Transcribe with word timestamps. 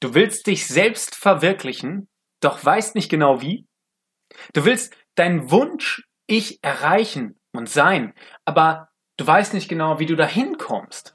Du 0.00 0.14
willst 0.14 0.46
dich 0.46 0.66
selbst 0.66 1.14
verwirklichen, 1.14 2.08
doch 2.40 2.64
weißt 2.64 2.94
nicht 2.94 3.10
genau 3.10 3.42
wie. 3.42 3.66
Du 4.54 4.64
willst 4.64 4.94
deinen 5.14 5.50
Wunsch 5.50 6.08
Ich 6.26 6.64
erreichen 6.64 7.38
und 7.52 7.68
sein, 7.68 8.14
aber 8.46 8.88
du 9.18 9.26
weißt 9.26 9.52
nicht 9.52 9.68
genau, 9.68 9.98
wie 9.98 10.06
du 10.06 10.16
dahin 10.16 10.56
kommst. 10.56 11.14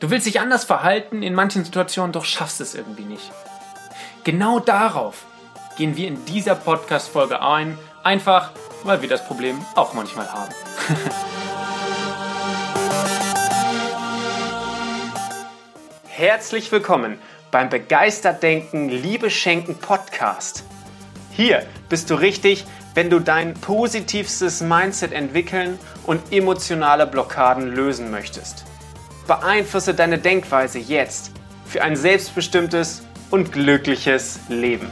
Du 0.00 0.10
willst 0.10 0.26
dich 0.26 0.40
anders 0.40 0.64
verhalten 0.64 1.22
in 1.22 1.34
manchen 1.34 1.64
Situationen, 1.64 2.10
doch 2.10 2.24
schaffst 2.24 2.60
es 2.60 2.74
irgendwie 2.74 3.04
nicht. 3.04 3.30
Genau 4.24 4.58
darauf 4.58 5.24
gehen 5.76 5.96
wir 5.96 6.08
in 6.08 6.24
dieser 6.24 6.56
Podcast-Folge 6.56 7.40
ein, 7.40 7.78
einfach 8.02 8.50
weil 8.82 9.00
wir 9.00 9.08
das 9.08 9.24
Problem 9.28 9.64
auch 9.76 9.94
manchmal 9.94 10.32
haben. 10.32 10.52
Herzlich 16.08 16.70
willkommen 16.72 17.18
beim 17.54 17.68
Begeistert 17.68 18.42
Denken, 18.42 18.88
Liebe 18.88 19.30
Schenken 19.30 19.76
Podcast. 19.76 20.64
Hier 21.30 21.64
bist 21.88 22.10
du 22.10 22.16
richtig, 22.16 22.64
wenn 22.94 23.10
du 23.10 23.20
dein 23.20 23.54
positivstes 23.54 24.60
Mindset 24.60 25.12
entwickeln 25.12 25.78
und 26.04 26.32
emotionale 26.32 27.06
Blockaden 27.06 27.68
lösen 27.68 28.10
möchtest. 28.10 28.64
Beeinflusse 29.28 29.94
deine 29.94 30.18
Denkweise 30.18 30.80
jetzt 30.80 31.30
für 31.64 31.80
ein 31.80 31.94
selbstbestimmtes 31.94 33.04
und 33.30 33.52
glückliches 33.52 34.40
Leben. 34.48 34.90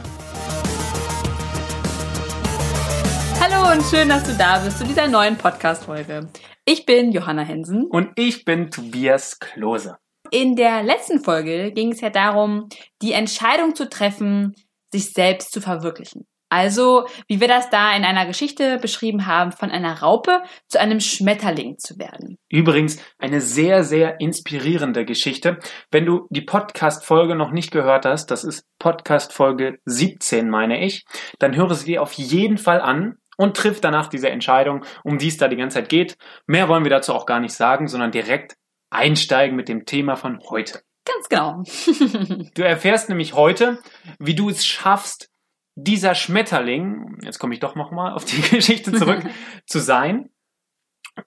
Hallo 3.41 3.73
und 3.73 3.83
schön, 3.83 4.07
dass 4.07 4.23
du 4.23 4.31
da 4.37 4.59
bist 4.59 4.77
zu 4.77 4.85
dieser 4.85 5.09
neuen 5.09 5.35
Podcast-Folge. 5.35 6.29
Ich 6.63 6.85
bin 6.85 7.11
Johanna 7.11 7.41
Hensen. 7.41 7.87
Und 7.87 8.11
ich 8.15 8.45
bin 8.45 8.71
Tobias 8.71 9.37
Klose. 9.37 9.97
In 10.33 10.55
der 10.55 10.81
letzten 10.81 11.23
Folge 11.23 11.71
ging 11.73 11.91
es 11.91 12.01
ja 12.01 12.09
darum, 12.09 12.67
die 13.03 13.11
Entscheidung 13.11 13.75
zu 13.75 13.87
treffen, 13.87 14.55
sich 14.91 15.11
selbst 15.13 15.51
zu 15.51 15.61
verwirklichen. 15.61 16.25
Also, 16.49 17.05
wie 17.27 17.39
wir 17.39 17.47
das 17.47 17.69
da 17.69 17.95
in 17.95 18.03
einer 18.03 18.25
Geschichte 18.25 18.79
beschrieben 18.79 19.27
haben, 19.27 19.51
von 19.51 19.69
einer 19.69 20.01
Raupe 20.01 20.41
zu 20.67 20.79
einem 20.79 21.01
Schmetterling 21.01 21.77
zu 21.77 21.99
werden. 21.99 22.39
Übrigens 22.49 22.97
eine 23.19 23.41
sehr, 23.41 23.83
sehr 23.83 24.19
inspirierende 24.19 25.05
Geschichte. 25.05 25.59
Wenn 25.91 26.07
du 26.07 26.25
die 26.31 26.41
Podcast-Folge 26.41 27.35
noch 27.35 27.51
nicht 27.51 27.69
gehört 27.69 28.07
hast, 28.07 28.31
das 28.31 28.43
ist 28.43 28.65
Podcast-Folge 28.79 29.77
17, 29.85 30.49
meine 30.49 30.83
ich, 30.83 31.05
dann 31.37 31.55
höre 31.55 31.75
sie 31.75 31.85
dir 31.85 32.01
auf 32.01 32.13
jeden 32.13 32.57
Fall 32.57 32.81
an 32.81 33.17
und 33.37 33.55
triff 33.55 33.81
danach 33.81 34.07
diese 34.07 34.31
Entscheidung, 34.31 34.83
um 35.03 35.19
die 35.19 35.27
es 35.27 35.37
da 35.37 35.47
die 35.47 35.57
ganze 35.57 35.75
Zeit 35.75 35.89
geht. 35.89 36.17
Mehr 36.47 36.69
wollen 36.69 36.85
wir 36.85 36.89
dazu 36.89 37.13
auch 37.13 37.27
gar 37.27 37.39
nicht 37.39 37.53
sagen, 37.53 37.87
sondern 37.87 38.11
direkt 38.11 38.55
einsteigen 38.93 39.55
mit 39.55 39.67
dem 39.67 39.85
Thema 39.85 40.15
von 40.15 40.39
heute. 40.49 40.81
Ganz 41.05 41.29
genau. 41.29 41.63
du 42.55 42.61
erfährst 42.63 43.09
nämlich 43.09 43.33
heute, 43.33 43.79
wie 44.19 44.35
du 44.35 44.49
es 44.49 44.65
schaffst, 44.65 45.29
dieser 45.75 46.15
Schmetterling, 46.15 47.17
jetzt 47.23 47.39
komme 47.39 47.53
ich 47.53 47.59
doch 47.59 47.75
nochmal 47.75 48.13
auf 48.13 48.25
die 48.25 48.41
Geschichte 48.55 48.93
zurück, 48.93 49.23
zu 49.65 49.79
sein, 49.79 50.29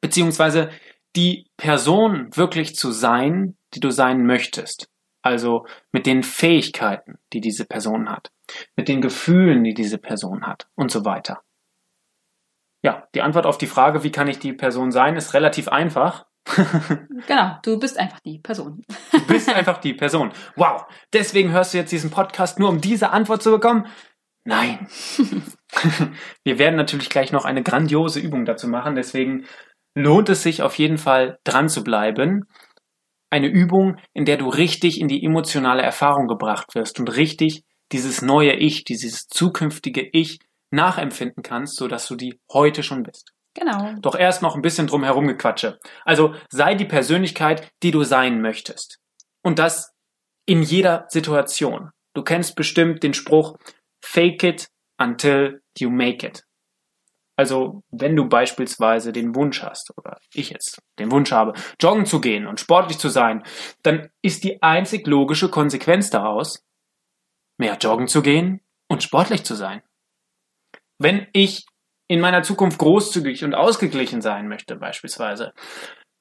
beziehungsweise 0.01 0.71
die 1.15 1.51
Person 1.57 2.35
wirklich 2.37 2.77
zu 2.77 2.93
sein, 2.93 3.57
die 3.75 3.81
du 3.81 3.91
sein 3.91 4.25
möchtest. 4.25 4.89
Also 5.23 5.67
mit 5.91 6.07
den 6.07 6.23
Fähigkeiten, 6.23 7.19
die 7.33 7.41
diese 7.41 7.65
Person 7.65 8.09
hat, 8.09 8.31
mit 8.77 8.87
den 8.87 9.01
Gefühlen, 9.01 9.65
die 9.65 9.75
diese 9.75 9.99
Person 9.99 10.47
hat 10.47 10.69
und 10.77 10.93
so 10.93 11.05
weiter. 11.05 11.43
Ja, 12.85 13.09
die 13.15 13.23
Antwort 13.23 13.47
auf 13.47 13.59
die 13.59 13.67
Frage, 13.67 14.05
wie 14.05 14.13
kann 14.13 14.29
ich 14.29 14.39
die 14.39 14.53
Person 14.53 14.93
sein, 14.93 15.17
ist 15.17 15.35
relativ 15.35 15.67
einfach. 15.67 16.27
genau, 17.27 17.59
du 17.63 17.79
bist 17.79 17.99
einfach 17.99 18.21
die 18.21 18.39
Person. 18.39 18.83
du 19.13 19.27
bist 19.27 19.49
einfach 19.49 19.79
die 19.79 19.95
Person. 19.95 20.33
Wow, 20.55 20.85
deswegen 21.13 21.51
hörst 21.51 21.75
du 21.75 21.79
jetzt 21.79 21.93
diesen 21.93 22.11
Podcast 22.11 22.59
nur, 22.59 22.69
um 22.69 22.81
diese 22.81 23.11
Antwort 23.11 23.43
zu 23.43 23.51
bekommen? 23.51 23.87
Nein. 24.45 24.87
Wir 26.45 26.59
werden 26.59 26.77
natürlich 26.77 27.11
gleich 27.11 27.33
noch 27.33 27.45
eine 27.45 27.63
grandiose 27.63 28.21
Übung 28.21 28.45
dazu 28.45 28.69
machen, 28.69 28.95
deswegen 28.95 29.47
lohnt 29.95 30.29
es 30.29 30.43
sich 30.43 30.63
auf 30.63 30.79
jeden 30.79 30.99
Fall 30.99 31.39
dran 31.45 31.69
zu 31.69 31.83
bleiben. 31.83 32.45
Eine 33.29 33.49
Übung, 33.49 33.97
in 34.15 34.25
der 34.25 34.37
du 34.37 34.49
richtig 34.49 35.01
in 35.01 35.09
die 35.09 35.25
emotionale 35.25 35.83
Erfahrung 35.83 36.29
gebracht 36.29 36.75
wirst 36.75 37.01
und 37.01 37.09
richtig 37.17 37.65
dieses 37.93 38.23
neue 38.23 38.53
Ich, 38.53 38.85
dieses 38.85 39.27
zukünftige 39.27 40.09
Ich 40.13 40.39
nachempfinden 40.71 41.43
kannst, 41.43 41.77
sodass 41.77 42.07
du 42.07 42.15
die 42.15 42.41
heute 42.53 42.83
schon 42.83 43.03
bist. 43.03 43.33
Genau. 43.57 43.95
Doch 44.01 44.15
erst 44.15 44.43
noch 44.43 44.55
ein 44.55 44.63
bisschen 44.63 44.87
drum 44.87 45.03
herum 45.03 45.27
gequatsche. 45.27 45.79
Also 46.05 46.35
sei 46.51 46.75
die 46.75 46.85
Persönlichkeit, 46.85 47.71
die 47.83 47.91
du 47.91 48.05
sein 48.05 48.43
möchtest. 48.43 48.99
Und 49.43 49.59
das 49.59 49.93
in 50.45 50.63
jeder 50.63 51.07
Situation. 51.09 51.91
Du 52.15 52.23
kennst 52.23 52.55
bestimmt 52.55 53.03
den 53.03 53.15
Spruch, 53.15 53.57
fake 54.05 54.43
it 54.43 54.69
until 54.99 55.63
you 55.79 55.91
make 55.91 56.27
it. 56.27 56.45
Also, 57.39 57.83
wenn 57.91 58.17
du 58.17 58.29
beispielsweise 58.29 59.13
den 59.13 59.35
Wunsch 59.35 59.63
hast, 59.63 59.93
oder 59.99 60.19
ich 60.33 60.49
jetzt 60.49 60.81
den 60.99 61.11
Wunsch 61.11 61.33
habe, 61.33 61.53
joggen 61.81 62.07
zu 62.07 62.21
gehen 62.21 62.47
und 62.47 62.61
sportlich 62.61 62.99
zu 62.99 63.11
sein, 63.11 63.43
dann 63.83 64.09
ist 64.23 64.45
die 64.45 64.63
einzig 64.63 65.07
logische 65.07 65.51
Konsequenz 65.51 66.09
daraus, 66.09 66.65
mehr 67.59 67.77
joggen 67.77 68.09
zu 68.09 68.23
gehen 68.23 68.61
und 68.89 69.03
sportlich 69.03 69.45
zu 69.45 69.55
sein. 69.55 69.83
Wenn 70.99 71.27
ich 71.35 71.67
in 72.09 72.21
meiner 72.21 72.43
Zukunft 72.43 72.79
großzügig 72.79 73.45
und 73.45 73.55
ausgeglichen 73.55 74.21
sein 74.21 74.49
möchte, 74.49 74.77
beispielsweise, 74.77 75.53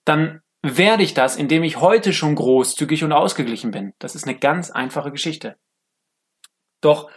dann 0.03 0.41
werde 0.63 1.03
ich 1.03 1.13
das, 1.13 1.35
indem 1.35 1.63
ich 1.63 1.79
heute 1.79 2.11
schon 2.11 2.35
großzügig 2.35 3.03
und 3.03 3.11
ausgeglichen 3.11 3.71
bin. 3.71 3.93
Das 3.99 4.15
ist 4.15 4.27
eine 4.27 4.37
ganz 4.37 4.71
einfache 4.71 5.11
Geschichte. 5.11 5.57
Doch 6.81 7.09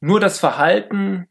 nur 0.00 0.18
das 0.18 0.40
Verhalten, 0.40 1.28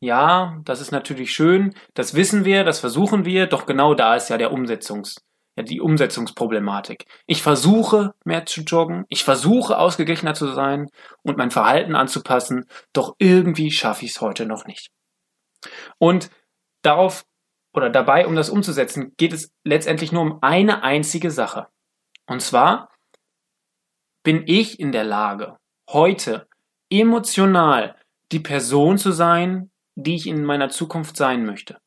ja, 0.00 0.58
das 0.64 0.80
ist 0.80 0.92
natürlich 0.92 1.32
schön, 1.32 1.74
das 1.94 2.14
wissen 2.14 2.44
wir, 2.44 2.64
das 2.64 2.80
versuchen 2.80 3.24
wir, 3.24 3.46
doch 3.46 3.66
genau 3.66 3.94
da 3.94 4.14
ist 4.14 4.28
ja 4.28 4.38
der 4.38 4.52
Umsetzungs, 4.52 5.16
ja, 5.56 5.62
die 5.62 5.80
Umsetzungsproblematik. 5.80 7.04
Ich 7.26 7.42
versuche 7.42 8.14
mehr 8.24 8.46
zu 8.46 8.62
joggen, 8.62 9.04
ich 9.08 9.24
versuche 9.24 9.78
ausgeglichener 9.78 10.34
zu 10.34 10.48
sein 10.48 10.88
und 11.22 11.38
mein 11.38 11.50
Verhalten 11.50 11.94
anzupassen, 11.94 12.66
doch 12.92 13.14
irgendwie 13.18 13.70
schaffe 13.70 14.04
ich 14.04 14.12
es 14.12 14.20
heute 14.20 14.46
noch 14.46 14.66
nicht. 14.66 14.90
Und 15.98 16.30
darauf 16.82 17.24
oder 17.72 17.90
dabei, 17.90 18.26
um 18.26 18.34
das 18.34 18.50
umzusetzen, 18.50 19.14
geht 19.16 19.32
es 19.32 19.52
letztendlich 19.64 20.12
nur 20.12 20.22
um 20.22 20.38
eine 20.42 20.82
einzige 20.82 21.30
Sache. 21.30 21.68
Und 22.26 22.42
zwar 22.42 22.90
bin 24.22 24.44
ich 24.46 24.80
in 24.80 24.92
der 24.92 25.04
Lage, 25.04 25.56
heute 25.88 26.48
emotional 26.90 27.96
die 28.32 28.40
Person 28.40 28.98
zu 28.98 29.12
sein, 29.12 29.70
die 29.94 30.14
ich 30.14 30.26
in 30.26 30.44
meiner 30.44 30.68
Zukunft 30.68 31.16
sein 31.16 31.46
möchte. 31.46 31.80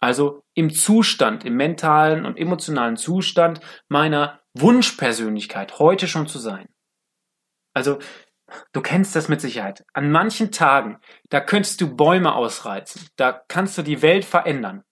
Also 0.00 0.42
im 0.54 0.72
Zustand, 0.72 1.44
im 1.44 1.56
mentalen 1.56 2.26
und 2.26 2.36
emotionalen 2.38 2.96
Zustand 2.96 3.60
meiner 3.88 4.40
Wunschpersönlichkeit 4.54 5.78
heute 5.78 6.06
schon 6.08 6.26
zu 6.26 6.38
sein. 6.38 6.68
Also 7.72 7.98
Du 8.72 8.80
kennst 8.80 9.16
das 9.16 9.28
mit 9.28 9.40
Sicherheit. 9.40 9.84
An 9.92 10.10
manchen 10.10 10.52
Tagen, 10.52 10.98
da 11.30 11.40
könntest 11.40 11.80
du 11.80 11.96
Bäume 11.96 12.34
ausreizen. 12.34 13.08
Da 13.16 13.32
kannst 13.48 13.76
du 13.76 13.82
die 13.82 14.02
Welt 14.02 14.24
verändern. 14.24 14.84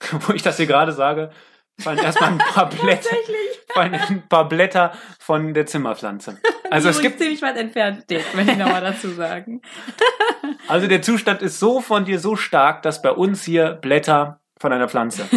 Wo 0.10 0.32
ich 0.32 0.42
das 0.42 0.56
hier 0.56 0.66
gerade 0.66 0.92
sage, 0.92 1.30
fallen 1.80 1.98
erstmal 2.02 2.30
ein 2.30 2.38
paar 2.38 2.68
Blätter, 2.68 3.16
fallen 3.72 3.94
ein 3.94 4.28
paar 4.28 4.48
Blätter 4.48 4.92
von 5.18 5.54
der 5.54 5.66
Zimmerpflanze. 5.66 6.38
Also 6.72 6.88
es 6.88 7.00
gibt 7.00 7.18
ziemlich 7.18 7.42
weit 7.42 7.56
entfernt 7.56 8.04
steht, 8.04 8.32
möchte 8.32 8.52
ich 8.52 8.56
nochmal 8.56 8.80
dazu 8.80 9.08
sagen. 9.10 9.60
also 10.68 10.86
der 10.86 11.02
Zustand 11.02 11.42
ist 11.42 11.58
so 11.58 11.80
von 11.80 12.04
dir 12.04 12.20
so 12.20 12.36
stark, 12.36 12.82
dass 12.82 13.02
bei 13.02 13.10
uns 13.10 13.42
hier 13.42 13.72
Blätter 13.72 14.40
von 14.56 14.72
einer 14.72 14.88
Pflanze 14.88 15.28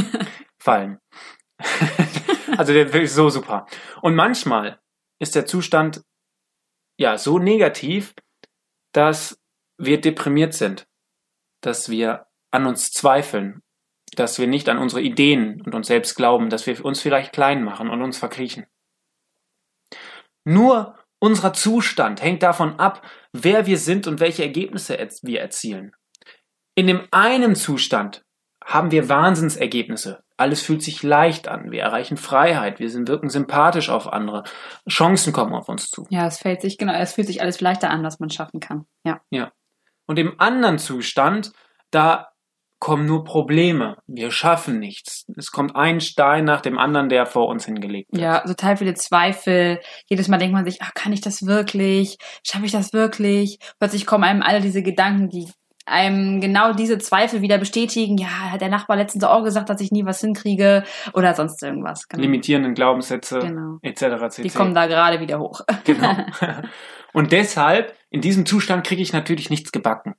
fallen. 0.60 1.00
also 2.56 2.72
der 2.72 2.94
ist 2.94 3.16
so 3.16 3.32
super. 3.32 3.66
Und 4.04 4.14
manchmal 4.14 4.78
ist 5.18 5.34
der 5.34 5.48
Zustand 5.48 6.04
ja, 7.04 7.18
so 7.18 7.38
negativ, 7.38 8.16
dass 8.94 9.38
wir 9.78 10.00
deprimiert 10.00 10.54
sind, 10.54 10.88
dass 11.62 11.90
wir 11.90 12.28
an 12.50 12.66
uns 12.66 12.92
zweifeln, 12.92 13.62
dass 14.16 14.40
wir 14.40 14.48
nicht 14.48 14.70
an 14.70 14.78
unsere 14.78 15.02
Ideen 15.02 15.62
und 15.62 15.76
uns 15.76 15.88
selbst 15.88 16.16
glauben, 16.16 16.50
dass 16.50 16.66
wir 16.66 16.84
uns 16.86 17.02
vielleicht 17.02 17.34
klein 17.34 17.62
machen 17.62 17.90
und 17.90 18.02
uns 18.02 18.18
verkriechen. 18.18 18.68
Nur 20.46 20.98
unser 21.20 21.52
Zustand 21.52 22.22
hängt 22.22 22.42
davon 22.42 22.80
ab, 22.80 23.06
wer 23.34 23.66
wir 23.66 23.78
sind 23.78 24.08
und 24.08 24.22
welche 24.22 24.44
Ergebnisse 24.44 24.98
wir 25.24 25.42
erzielen. 25.42 25.94
In 26.76 26.88
dem 26.88 27.06
einen 27.12 27.56
Zustand 27.56 28.24
haben 28.64 28.92
wir 28.92 29.10
Wahnsinnsergebnisse. 29.10 30.23
Alles 30.38 30.62
fühlt 30.62 30.82
sich 30.82 31.04
leicht 31.04 31.48
an. 31.48 31.72
Wir 31.72 31.82
erreichen 31.82 32.18
Freiheit. 32.18 32.80
Wir 32.80 32.90
sind, 32.90 33.08
wirken 33.08 33.30
sympathisch 33.30 33.90
auf 33.90 34.12
andere. 34.12 34.44
Chancen 34.90 35.32
kommen 35.32 35.54
auf 35.54 35.70
uns 35.70 35.90
zu. 35.90 36.06
Ja, 36.10 36.26
es 36.26 36.40
fällt 36.40 36.62
sich, 36.62 36.78
genau, 36.78 36.94
es 36.94 37.14
fühlt 37.14 37.28
sich 37.28 37.42
alles 37.42 37.62
leichter 37.62 37.90
an, 37.90 38.04
was 38.04 38.20
man 38.20 38.30
schaffen 38.30 38.60
kann. 38.60 38.86
Ja. 39.04 39.22
Ja. 39.30 39.52
Und 40.06 40.20
im 40.20 40.40
anderen 40.40 40.80
Zustand, 40.80 41.52
da 41.92 42.34
kommen 42.84 43.06
nur 43.06 43.24
Probleme. 43.24 43.96
Wir 44.08 44.30
schaffen 44.30 44.78
nichts. 44.78 45.24
Es 45.38 45.52
kommt 45.52 45.74
ein 45.74 46.02
Stein 46.02 46.44
nach 46.44 46.60
dem 46.60 46.78
anderen, 46.78 47.08
der 47.08 47.26
vor 47.26 47.48
uns 47.48 47.64
hingelegt 47.64 48.12
wird. 48.12 48.22
Ja, 48.22 48.42
total 48.42 48.76
viele 48.76 48.94
Zweifel. 48.94 49.80
Jedes 50.08 50.28
Mal 50.28 50.38
denkt 50.38 50.54
man 50.54 50.66
sich, 50.66 50.82
ach, 50.82 50.94
kann 50.94 51.14
ich 51.14 51.22
das 51.22 51.46
wirklich? 51.46 52.18
Schaffe 52.46 52.66
ich 52.66 52.74
das 52.74 52.92
wirklich? 52.92 53.58
Plötzlich 53.80 54.06
kommen 54.06 54.26
einem 54.26 54.42
alle 54.42 54.60
diese 54.60 54.84
Gedanken, 54.84 55.30
die 55.30 55.48
einem 55.86 56.40
genau 56.40 56.74
diese 56.74 56.98
Zweifel 56.98 57.42
wieder 57.42 57.58
bestätigen. 57.58 58.18
Ja, 58.18 58.52
hat 58.52 58.62
der 58.62 58.70
Nachbar 58.70 58.98
letztens 58.98 59.24
auch 59.24 59.44
gesagt, 59.44 59.70
dass 59.70 59.82
ich 59.82 59.92
nie 59.92 60.06
was 60.06 60.22
hinkriege 60.22 60.84
oder 61.14 61.34
sonst 61.36 61.62
irgendwas. 61.62 62.08
Genau. 62.08 62.22
Limitierenden 62.22 62.74
Glaubenssätze 62.74 63.40
Genau. 63.40 63.80
etc. 63.82 64.42
Die 64.42 64.50
kommen 64.50 64.74
da 64.74 64.88
gerade 64.88 65.20
wieder 65.20 65.40
hoch. 65.40 65.62
Genau. 65.84 66.16
Und 67.14 67.32
deshalb, 67.32 67.96
in 68.10 68.22
diesem 68.22 68.46
Zustand 68.46 68.86
kriege 68.86 69.02
ich 69.02 69.14
natürlich 69.14 69.50
nichts 69.50 69.72
gebacken. 69.72 70.16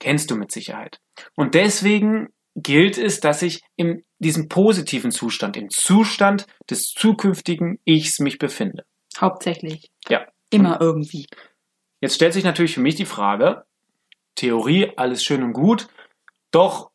Kennst 0.00 0.30
du 0.30 0.36
mit 0.36 0.50
Sicherheit. 0.50 1.00
Und 1.36 1.54
deswegen 1.54 2.28
gilt 2.56 2.98
es, 2.98 3.20
dass 3.20 3.42
ich 3.42 3.62
in 3.76 4.04
diesem 4.18 4.48
positiven 4.48 5.10
Zustand, 5.10 5.56
im 5.56 5.70
Zustand 5.70 6.46
des 6.68 6.88
zukünftigen 6.88 7.78
Ichs 7.84 8.18
mich 8.18 8.38
befinde. 8.38 8.84
Hauptsächlich. 9.18 9.90
Ja. 10.08 10.26
Immer 10.50 10.80
irgendwie. 10.80 11.26
Jetzt 12.00 12.16
stellt 12.16 12.32
sich 12.32 12.44
natürlich 12.44 12.74
für 12.74 12.80
mich 12.80 12.96
die 12.96 13.06
Frage, 13.06 13.64
Theorie, 14.34 14.92
alles 14.96 15.24
schön 15.24 15.42
und 15.42 15.52
gut, 15.52 15.88
doch 16.50 16.92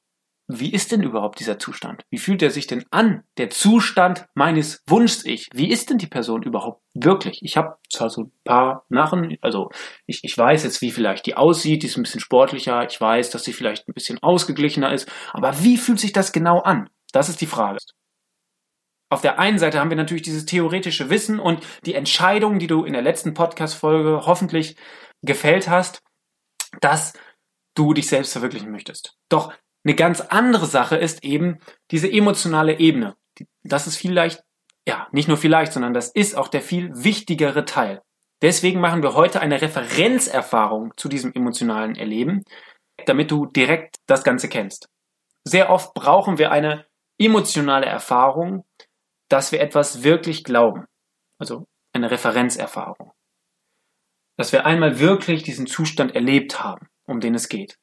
wie 0.50 0.72
ist 0.72 0.94
denn 0.94 1.04
überhaupt 1.04 1.40
dieser 1.42 1.60
Zustand? 1.60 2.06
Wie 2.10 2.18
fühlt 2.18 2.42
er 2.42 2.52
sich 2.52 2.68
denn 2.68 2.86
an? 2.90 3.24
Der 3.38 3.50
Zustand 3.50 4.28
meines 4.34 4.82
Wunschs-Ich. 4.88 5.50
Wie 5.54 5.70
ist 5.70 5.90
denn 5.90 5.98
die 5.98 6.08
Person 6.08 6.42
überhaupt 6.42 6.82
wirklich? 6.94 7.40
Ich 7.42 7.58
habe 7.58 7.78
zwar 7.90 8.10
so 8.10 8.22
ein 8.22 8.32
paar 8.46 8.86
Narren, 8.88 9.38
also 9.42 9.70
ich, 10.06 10.24
ich 10.24 10.38
weiß 10.38 10.64
jetzt, 10.64 10.82
wie 10.82 10.92
vielleicht 10.92 11.26
die 11.26 11.36
aussieht, 11.36 11.84
die 11.84 11.88
ist 11.88 11.98
ein 11.98 12.04
bisschen 12.04 12.22
sportlicher, 12.22 12.86
ich 12.90 13.00
weiß, 13.00 13.30
dass 13.30 13.44
sie 13.44 13.52
vielleicht 13.52 13.90
ein 13.90 13.94
bisschen 13.94 14.24
ausgeglichener 14.24 14.94
ist, 14.94 15.12
aber 15.34 15.64
wie 15.64 15.78
fühlt 15.78 16.00
sich 16.00 16.14
das 16.14 16.32
genau 16.32 16.62
an? 16.62 16.90
Das 17.12 17.28
ist 17.28 17.42
die 17.42 17.46
Frage. 17.46 17.80
Auf 19.10 19.22
der 19.22 19.40
einen 19.40 19.60
Seite 19.60 19.80
haben 19.80 19.90
wir 19.90 19.98
natürlich 19.98 20.24
dieses 20.24 20.46
theoretische 20.46 21.10
Wissen 21.10 21.40
und 21.40 21.62
die 21.86 21.94
Entscheidung, 21.94 22.60
die 22.60 22.68
du 22.68 22.86
in 22.86 22.94
der 22.94 23.02
letzten 23.02 23.34
Podcast-Folge 23.34 24.26
hoffentlich 24.26 24.78
gefällt 25.24 25.68
hast, 25.68 26.04
dass 26.80 27.14
du 27.78 27.94
dich 27.94 28.08
selbst 28.08 28.34
verwirklichen 28.34 28.72
möchtest. 28.72 29.16
Doch 29.30 29.54
eine 29.86 29.96
ganz 29.96 30.22
andere 30.22 30.66
Sache 30.66 30.98
ist 30.98 31.24
eben 31.24 31.60
diese 31.92 32.12
emotionale 32.12 32.80
Ebene. 32.80 33.16
Das 33.64 33.88
ist 33.88 33.98
vielleicht, 33.98 34.44
ja, 34.88 35.08
nicht 35.12 35.28
nur 35.28 35.38
vielleicht, 35.38 35.74
sondern 35.74 35.94
das 35.94 36.10
ist 36.10 36.36
auch 36.36 36.48
der 36.48 36.62
viel 36.62 36.92
wichtigere 36.94 37.66
Teil. 37.66 38.02
Deswegen 38.42 38.80
machen 38.80 39.02
wir 39.02 39.14
heute 39.14 39.40
eine 39.40 39.62
Referenzerfahrung 39.62 40.94
zu 40.98 41.10
diesem 41.10 41.34
emotionalen 41.34 41.96
Erleben, 41.96 42.44
damit 43.06 43.32
du 43.32 43.46
direkt 43.46 43.98
das 44.08 44.24
Ganze 44.24 44.50
kennst. 44.50 44.90
Sehr 45.44 45.70
oft 45.70 45.94
brauchen 45.94 46.38
wir 46.38 46.52
eine 46.52 46.86
emotionale 47.20 47.86
Erfahrung, 47.86 48.66
dass 49.30 49.52
wir 49.52 49.62
etwas 49.62 50.04
wirklich 50.04 50.44
glauben. 50.44 50.86
Also 51.40 51.66
eine 51.94 52.12
Referenzerfahrung. 52.12 53.12
Dass 54.38 54.52
wir 54.52 54.66
einmal 54.66 55.00
wirklich 55.00 55.44
diesen 55.44 55.66
Zustand 55.66 56.14
erlebt 56.14 56.64
haben, 56.64 56.88
um 57.08 57.20
den 57.20 57.36
es 57.36 57.50
geht. 57.50 57.78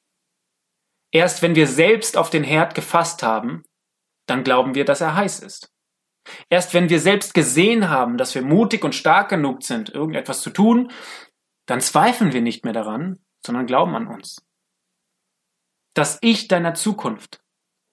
Erst 1.10 1.42
wenn 1.42 1.54
wir 1.54 1.66
selbst 1.66 2.16
auf 2.16 2.30
den 2.30 2.44
Herd 2.44 2.74
gefasst 2.74 3.22
haben, 3.22 3.62
dann 4.26 4.44
glauben 4.44 4.74
wir, 4.74 4.84
dass 4.84 5.00
er 5.00 5.14
heiß 5.14 5.40
ist. 5.40 5.70
Erst 6.48 6.74
wenn 6.74 6.88
wir 6.88 7.00
selbst 7.00 7.34
gesehen 7.34 7.88
haben, 7.88 8.16
dass 8.16 8.34
wir 8.34 8.42
mutig 8.42 8.84
und 8.84 8.94
stark 8.94 9.28
genug 9.28 9.62
sind, 9.62 9.90
irgendetwas 9.90 10.40
zu 10.40 10.50
tun, 10.50 10.90
dann 11.66 11.80
zweifeln 11.80 12.32
wir 12.32 12.40
nicht 12.40 12.64
mehr 12.64 12.72
daran, 12.72 13.18
sondern 13.44 13.66
glauben 13.66 13.94
an 13.94 14.06
uns. 14.06 14.44
Das 15.94 16.18
Ich 16.22 16.48
deiner 16.48 16.74
Zukunft 16.74 17.40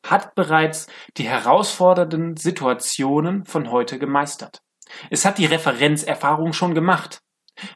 hat 0.05 0.33
bereits 0.33 0.87
die 1.17 1.27
herausfordernden 1.27 2.35
Situationen 2.37 3.45
von 3.45 3.69
heute 3.69 3.99
gemeistert. 3.99 4.61
Es 5.09 5.25
hat 5.25 5.37
die 5.37 5.45
Referenzerfahrung 5.45 6.53
schon 6.53 6.73
gemacht. 6.73 7.21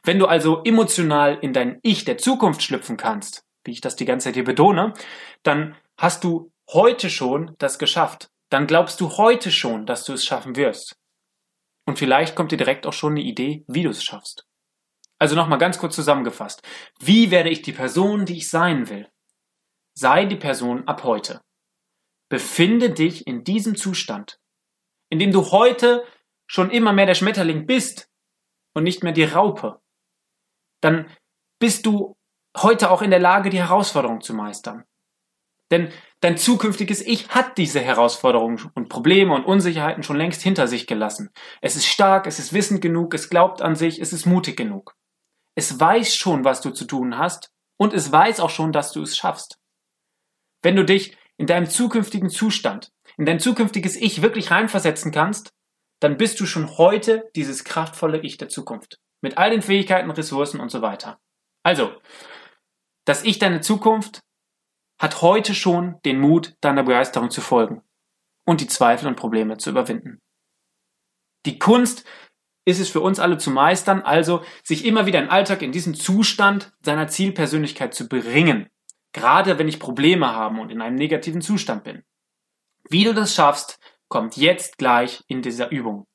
Wenn 0.02 0.18
du 0.18 0.26
also 0.26 0.62
emotional 0.64 1.38
in 1.40 1.52
dein 1.52 1.78
Ich 1.82 2.04
der 2.04 2.18
Zukunft 2.18 2.62
schlüpfen 2.62 2.96
kannst, 2.96 3.45
wie 3.66 3.72
ich 3.72 3.80
das 3.80 3.96
die 3.96 4.04
ganze 4.04 4.24
Zeit 4.24 4.34
hier 4.34 4.44
betone, 4.44 4.94
dann 5.42 5.76
hast 5.98 6.24
du 6.24 6.52
heute 6.72 7.10
schon 7.10 7.54
das 7.58 7.78
geschafft. 7.78 8.28
Dann 8.50 8.66
glaubst 8.66 9.00
du 9.00 9.16
heute 9.16 9.50
schon, 9.50 9.86
dass 9.86 10.04
du 10.04 10.12
es 10.12 10.24
schaffen 10.24 10.56
wirst. 10.56 10.96
Und 11.86 11.98
vielleicht 11.98 12.34
kommt 12.34 12.52
dir 12.52 12.58
direkt 12.58 12.86
auch 12.86 12.92
schon 12.92 13.12
eine 13.12 13.22
Idee, 13.22 13.64
wie 13.68 13.82
du 13.82 13.90
es 13.90 14.02
schaffst. 14.02 14.46
Also 15.18 15.34
nochmal 15.34 15.58
ganz 15.58 15.78
kurz 15.78 15.94
zusammengefasst. 15.94 16.62
Wie 16.98 17.30
werde 17.30 17.50
ich 17.50 17.62
die 17.62 17.72
Person, 17.72 18.26
die 18.26 18.36
ich 18.36 18.50
sein 18.50 18.88
will? 18.88 19.08
Sei 19.94 20.26
die 20.26 20.36
Person 20.36 20.86
ab 20.86 21.04
heute. 21.04 21.40
Befinde 22.28 22.90
dich 22.90 23.26
in 23.26 23.44
diesem 23.44 23.76
Zustand, 23.76 24.38
in 25.10 25.18
dem 25.18 25.32
du 25.32 25.50
heute 25.52 26.04
schon 26.48 26.70
immer 26.70 26.92
mehr 26.92 27.06
der 27.06 27.14
Schmetterling 27.14 27.66
bist 27.66 28.10
und 28.74 28.82
nicht 28.82 29.02
mehr 29.02 29.12
die 29.12 29.24
Raupe. 29.24 29.80
Dann 30.82 31.10
bist 31.58 31.86
du 31.86 32.16
heute 32.56 32.90
auch 32.90 33.02
in 33.02 33.10
der 33.10 33.20
Lage, 33.20 33.50
die 33.50 33.58
Herausforderung 33.58 34.20
zu 34.20 34.34
meistern. 34.34 34.84
Denn 35.70 35.90
dein 36.20 36.36
zukünftiges 36.36 37.00
Ich 37.00 37.30
hat 37.30 37.58
diese 37.58 37.80
Herausforderungen 37.80 38.70
und 38.74 38.88
Probleme 38.88 39.34
und 39.34 39.44
Unsicherheiten 39.44 40.02
schon 40.02 40.16
längst 40.16 40.42
hinter 40.42 40.68
sich 40.68 40.86
gelassen. 40.86 41.30
Es 41.60 41.76
ist 41.76 41.86
stark, 41.86 42.26
es 42.26 42.38
ist 42.38 42.52
wissend 42.52 42.80
genug, 42.80 43.14
es 43.14 43.30
glaubt 43.30 43.62
an 43.62 43.74
sich, 43.74 44.00
es 44.00 44.12
ist 44.12 44.26
mutig 44.26 44.56
genug. 44.56 44.94
Es 45.54 45.80
weiß 45.80 46.14
schon, 46.14 46.44
was 46.44 46.60
du 46.60 46.70
zu 46.70 46.84
tun 46.84 47.18
hast 47.18 47.50
und 47.78 47.92
es 47.92 48.12
weiß 48.12 48.40
auch 48.40 48.50
schon, 48.50 48.72
dass 48.72 48.92
du 48.92 49.02
es 49.02 49.16
schaffst. 49.16 49.58
Wenn 50.62 50.76
du 50.76 50.84
dich 50.84 51.16
in 51.36 51.46
deinem 51.46 51.68
zukünftigen 51.68 52.30
Zustand, 52.30 52.92
in 53.16 53.26
dein 53.26 53.40
zukünftiges 53.40 53.96
Ich 53.96 54.22
wirklich 54.22 54.50
reinversetzen 54.50 55.10
kannst, 55.12 55.52
dann 56.00 56.16
bist 56.16 56.38
du 56.40 56.46
schon 56.46 56.78
heute 56.78 57.30
dieses 57.34 57.64
kraftvolle 57.64 58.18
Ich 58.18 58.36
der 58.36 58.48
Zukunft. 58.48 58.98
Mit 59.22 59.38
all 59.38 59.50
den 59.50 59.62
Fähigkeiten, 59.62 60.10
Ressourcen 60.10 60.60
und 60.60 60.70
so 60.70 60.82
weiter. 60.82 61.18
Also, 61.62 61.92
das 63.06 63.24
Ich 63.24 63.38
deiner 63.38 63.62
Zukunft 63.62 64.20
hat 65.00 65.22
heute 65.22 65.54
schon 65.54 66.00
den 66.04 66.20
Mut, 66.20 66.54
deiner 66.60 66.82
Begeisterung 66.82 67.30
zu 67.30 67.40
folgen 67.40 67.82
und 68.44 68.60
die 68.60 68.66
Zweifel 68.66 69.08
und 69.08 69.16
Probleme 69.16 69.56
zu 69.58 69.70
überwinden. 69.70 70.20
Die 71.46 71.58
Kunst 71.58 72.04
ist 72.64 72.80
es 72.80 72.88
für 72.88 73.00
uns 73.00 73.20
alle 73.20 73.38
zu 73.38 73.50
meistern, 73.50 74.02
also 74.02 74.44
sich 74.64 74.84
immer 74.84 75.06
wieder 75.06 75.22
im 75.22 75.30
Alltag 75.30 75.62
in 75.62 75.70
diesen 75.70 75.94
Zustand 75.94 76.72
seiner 76.80 77.06
Zielpersönlichkeit 77.06 77.94
zu 77.94 78.08
bringen, 78.08 78.68
gerade 79.12 79.58
wenn 79.58 79.68
ich 79.68 79.78
Probleme 79.78 80.28
habe 80.28 80.60
und 80.60 80.70
in 80.70 80.82
einem 80.82 80.96
negativen 80.96 81.40
Zustand 81.40 81.84
bin. 81.84 82.02
Wie 82.88 83.04
du 83.04 83.14
das 83.14 83.34
schaffst, 83.34 83.78
kommt 84.08 84.36
jetzt 84.36 84.78
gleich 84.78 85.22
in 85.28 85.42
dieser 85.42 85.70
Übung. 85.70 86.06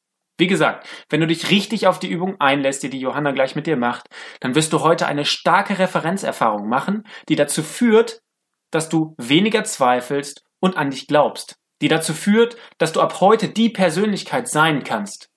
Wie 0.41 0.47
gesagt, 0.47 0.89
wenn 1.09 1.21
du 1.21 1.27
dich 1.27 1.51
richtig 1.51 1.85
auf 1.85 1.99
die 1.99 2.09
Übung 2.09 2.41
einlässt, 2.41 2.81
die 2.81 2.89
die 2.89 2.99
Johanna 2.99 3.31
gleich 3.31 3.55
mit 3.55 3.67
dir 3.67 3.77
macht, 3.77 4.07
dann 4.39 4.55
wirst 4.55 4.73
du 4.73 4.79
heute 4.79 5.05
eine 5.05 5.23
starke 5.23 5.77
Referenzerfahrung 5.77 6.67
machen, 6.67 7.03
die 7.29 7.35
dazu 7.35 7.61
führt, 7.61 8.23
dass 8.71 8.89
du 8.89 9.13
weniger 9.19 9.63
zweifelst 9.65 10.43
und 10.59 10.77
an 10.77 10.89
dich 10.89 11.05
glaubst, 11.05 11.59
die 11.83 11.89
dazu 11.89 12.15
führt, 12.15 12.57
dass 12.79 12.91
du 12.91 13.01
ab 13.01 13.21
heute 13.21 13.49
die 13.49 13.69
Persönlichkeit 13.69 14.47
sein 14.47 14.83
kannst, 14.83 15.29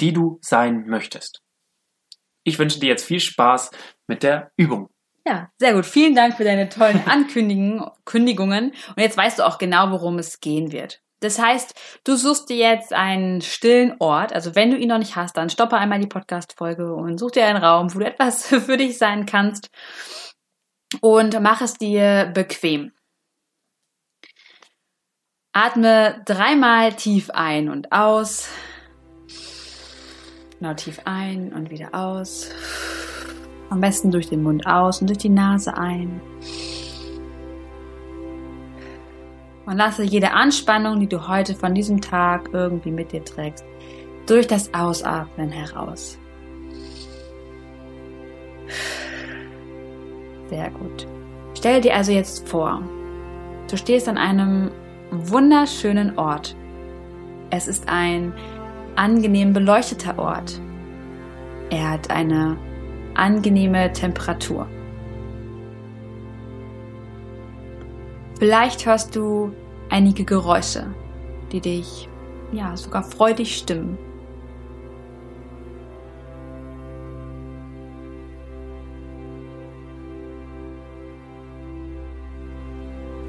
die 0.00 0.12
du 0.12 0.40
sein 0.42 0.86
möchtest. 0.88 1.40
Ich 2.42 2.58
wünsche 2.58 2.80
dir 2.80 2.88
jetzt 2.88 3.04
viel 3.04 3.20
Spaß 3.20 3.70
mit 4.08 4.24
der 4.24 4.50
Übung. 4.56 4.88
Ja, 5.24 5.50
sehr 5.56 5.74
gut. 5.74 5.86
Vielen 5.86 6.16
Dank 6.16 6.36
für 6.36 6.42
deine 6.42 6.68
tollen 6.68 7.00
Ankündigungen. 7.06 8.70
Und 8.70 8.98
jetzt 8.98 9.16
weißt 9.16 9.38
du 9.38 9.46
auch 9.46 9.58
genau, 9.58 9.92
worum 9.92 10.18
es 10.18 10.40
gehen 10.40 10.72
wird. 10.72 11.00
Das 11.22 11.38
heißt, 11.38 11.74
du 12.04 12.16
suchst 12.16 12.48
dir 12.50 12.56
jetzt 12.56 12.92
einen 12.92 13.40
stillen 13.40 13.94
Ort. 13.98 14.32
Also 14.32 14.54
wenn 14.54 14.70
du 14.70 14.76
ihn 14.76 14.88
noch 14.88 14.98
nicht 14.98 15.16
hast, 15.16 15.36
dann 15.36 15.50
stoppe 15.50 15.76
einmal 15.76 16.00
die 16.00 16.06
Podcast-Folge 16.06 16.94
und 16.94 17.18
such 17.18 17.32
dir 17.32 17.46
einen 17.46 17.62
Raum, 17.62 17.94
wo 17.94 18.00
du 18.00 18.06
etwas 18.06 18.46
für 18.46 18.76
dich 18.76 18.98
sein 18.98 19.26
kannst 19.26 19.70
und 21.00 21.40
mach 21.40 21.60
es 21.60 21.74
dir 21.74 22.30
bequem. 22.34 22.92
Atme 25.54 26.22
dreimal 26.24 26.94
tief 26.94 27.30
ein 27.30 27.68
und 27.68 27.92
aus. 27.92 28.48
Genau, 30.58 30.74
tief 30.74 31.00
ein 31.04 31.52
und 31.52 31.70
wieder 31.70 31.94
aus. 31.94 32.50
Am 33.68 33.80
besten 33.80 34.10
durch 34.10 34.28
den 34.28 34.42
Mund 34.42 34.66
aus 34.66 35.00
und 35.00 35.08
durch 35.08 35.18
die 35.18 35.28
Nase 35.28 35.76
ein. 35.76 36.20
Und 39.72 39.78
lasse 39.78 40.02
jede 40.02 40.32
Anspannung, 40.32 41.00
die 41.00 41.06
du 41.06 41.28
heute 41.28 41.54
von 41.54 41.74
diesem 41.74 42.02
Tag 42.02 42.50
irgendwie 42.52 42.90
mit 42.90 43.10
dir 43.10 43.24
trägst, 43.24 43.64
durch 44.26 44.46
das 44.46 44.74
Ausatmen 44.74 45.50
heraus. 45.50 46.18
Sehr 50.50 50.68
gut. 50.72 51.06
Stell 51.56 51.80
dir 51.80 51.96
also 51.96 52.12
jetzt 52.12 52.46
vor, 52.46 52.82
du 53.70 53.78
stehst 53.78 54.10
an 54.10 54.18
einem 54.18 54.72
wunderschönen 55.10 56.18
Ort. 56.18 56.54
Es 57.48 57.66
ist 57.66 57.88
ein 57.88 58.34
angenehm 58.96 59.54
beleuchteter 59.54 60.18
Ort. 60.18 60.60
Er 61.70 61.92
hat 61.92 62.10
eine 62.10 62.58
angenehme 63.14 63.90
Temperatur. 63.94 64.66
Vielleicht 68.38 68.84
hörst 68.84 69.16
du 69.16 69.54
einige 69.92 70.24
Geräusche, 70.24 70.86
die 71.52 71.60
dich 71.60 72.08
ja 72.52 72.76
sogar 72.76 73.04
freudig 73.04 73.56
stimmen. 73.56 73.98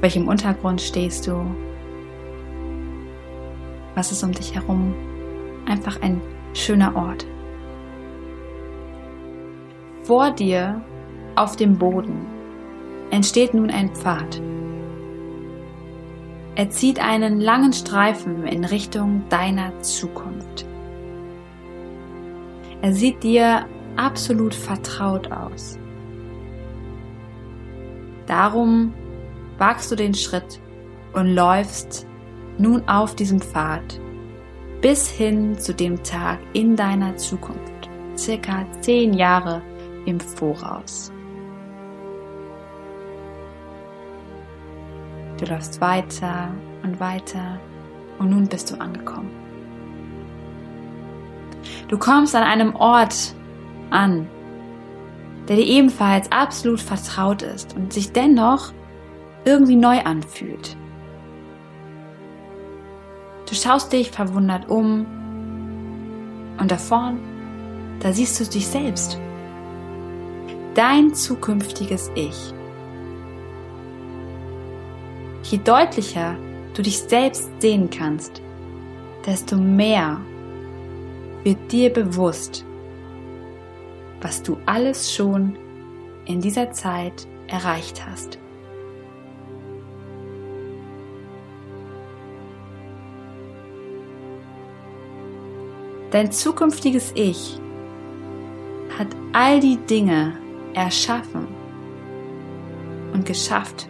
welchem 0.04 0.28
Untergrund 0.28 0.82
stehst 0.82 1.26
du? 1.26 1.46
Was 3.94 4.12
ist 4.12 4.22
um 4.22 4.32
dich 4.32 4.54
herum? 4.54 4.94
Einfach 5.66 6.02
ein 6.02 6.20
schöner 6.52 6.94
Ort. 6.94 7.26
Vor 10.02 10.30
dir 10.30 10.82
auf 11.36 11.56
dem 11.56 11.78
Boden 11.78 12.26
entsteht 13.10 13.54
nun 13.54 13.70
ein 13.70 13.94
Pfad. 13.94 14.42
Er 16.56 16.70
zieht 16.70 17.00
einen 17.00 17.40
langen 17.40 17.72
Streifen 17.72 18.46
in 18.46 18.64
Richtung 18.64 19.24
deiner 19.28 19.80
Zukunft. 19.80 20.64
Er 22.80 22.92
sieht 22.92 23.22
dir 23.22 23.66
absolut 23.96 24.54
vertraut 24.54 25.32
aus. 25.32 25.78
Darum 28.26 28.94
wagst 29.58 29.90
du 29.90 29.96
den 29.96 30.14
Schritt 30.14 30.60
und 31.12 31.34
läufst 31.34 32.06
nun 32.58 32.88
auf 32.88 33.16
diesem 33.16 33.40
Pfad 33.40 34.00
bis 34.80 35.08
hin 35.08 35.58
zu 35.58 35.72
dem 35.72 36.02
Tag 36.02 36.38
in 36.52 36.76
deiner 36.76 37.16
Zukunft, 37.16 37.88
circa 38.18 38.66
zehn 38.80 39.14
Jahre 39.14 39.62
im 40.04 40.20
Voraus. 40.20 41.10
Du 45.38 45.46
läufst 45.46 45.80
weiter 45.80 46.50
und 46.82 47.00
weiter 47.00 47.58
und 48.18 48.30
nun 48.30 48.46
bist 48.46 48.70
du 48.70 48.80
angekommen. 48.80 49.30
Du 51.88 51.98
kommst 51.98 52.34
an 52.34 52.42
einem 52.42 52.74
Ort 52.76 53.34
an, 53.90 54.26
der 55.48 55.56
dir 55.56 55.66
ebenfalls 55.66 56.30
absolut 56.30 56.80
vertraut 56.80 57.42
ist 57.42 57.74
und 57.76 57.92
sich 57.92 58.12
dennoch 58.12 58.72
irgendwie 59.44 59.76
neu 59.76 60.00
anfühlt. 60.00 60.76
Du 63.48 63.54
schaust 63.54 63.92
dich 63.92 64.10
verwundert 64.10 64.70
um 64.70 65.06
und 66.58 66.70
da 66.70 66.78
vorn, 66.78 67.18
da 68.00 68.12
siehst 68.12 68.40
du 68.40 68.44
dich 68.44 68.66
selbst. 68.66 69.18
Dein 70.74 71.14
zukünftiges 71.14 72.10
Ich. 72.14 72.53
Je 75.44 75.58
deutlicher 75.58 76.36
du 76.74 76.80
dich 76.80 76.98
selbst 77.00 77.50
sehen 77.60 77.90
kannst, 77.90 78.40
desto 79.26 79.56
mehr 79.56 80.18
wird 81.42 81.70
dir 81.70 81.92
bewusst, 81.92 82.64
was 84.22 84.42
du 84.42 84.56
alles 84.64 85.12
schon 85.12 85.56
in 86.24 86.40
dieser 86.40 86.72
Zeit 86.72 87.28
erreicht 87.46 88.04
hast. 88.06 88.38
Dein 96.10 96.32
zukünftiges 96.32 97.12
Ich 97.14 97.60
hat 98.98 99.08
all 99.32 99.60
die 99.60 99.76
Dinge 99.76 100.38
erschaffen 100.72 101.48
und 103.12 103.26
geschafft, 103.26 103.88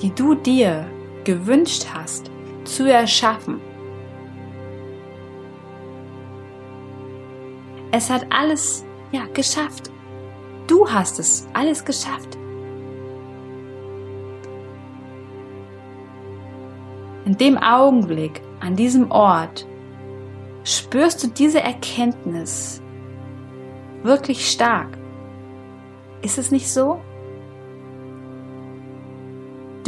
die 0.00 0.14
du 0.14 0.34
dir 0.34 0.86
gewünscht 1.24 1.86
hast 1.92 2.30
zu 2.64 2.90
erschaffen. 2.90 3.60
Es 7.90 8.10
hat 8.10 8.26
alles 8.30 8.84
ja 9.12 9.24
geschafft. 9.32 9.90
Du 10.66 10.88
hast 10.88 11.18
es 11.18 11.48
alles 11.54 11.84
geschafft. 11.84 12.36
In 17.24 17.36
dem 17.36 17.58
Augenblick, 17.58 18.40
an 18.60 18.76
diesem 18.76 19.10
Ort, 19.10 19.66
spürst 20.64 21.22
du 21.22 21.28
diese 21.28 21.60
Erkenntnis 21.60 22.82
wirklich 24.02 24.50
stark. 24.50 24.96
Ist 26.22 26.38
es 26.38 26.50
nicht 26.50 26.70
so? 26.70 27.00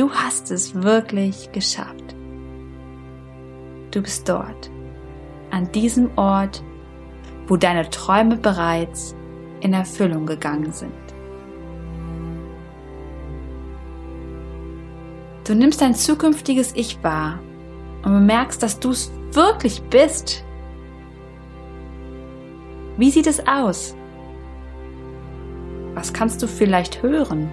Du 0.00 0.10
hast 0.10 0.50
es 0.50 0.74
wirklich 0.74 1.52
geschafft. 1.52 2.16
Du 3.90 4.00
bist 4.00 4.26
dort, 4.26 4.70
an 5.50 5.70
diesem 5.72 6.10
Ort, 6.16 6.64
wo 7.46 7.58
deine 7.58 7.90
Träume 7.90 8.38
bereits 8.38 9.14
in 9.60 9.74
Erfüllung 9.74 10.24
gegangen 10.24 10.72
sind. 10.72 10.94
Du 15.44 15.54
nimmst 15.54 15.82
dein 15.82 15.94
zukünftiges 15.94 16.72
Ich 16.74 17.04
wahr 17.04 17.38
und 18.02 18.12
bemerkst, 18.14 18.62
dass 18.62 18.80
du 18.80 18.92
es 18.92 19.12
wirklich 19.32 19.82
bist. 19.82 20.42
Wie 22.96 23.10
sieht 23.10 23.26
es 23.26 23.46
aus? 23.46 23.94
Was 25.92 26.10
kannst 26.14 26.42
du 26.42 26.48
vielleicht 26.48 27.02
hören? 27.02 27.52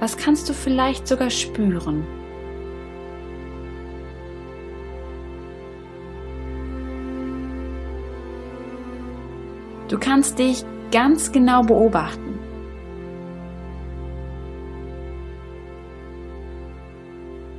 Was 0.00 0.16
kannst 0.16 0.48
du 0.48 0.52
vielleicht 0.52 1.08
sogar 1.08 1.30
spüren? 1.30 2.06
Du 9.88 9.98
kannst 9.98 10.38
dich 10.38 10.64
ganz 10.90 11.30
genau 11.32 11.62
beobachten. 11.62 12.38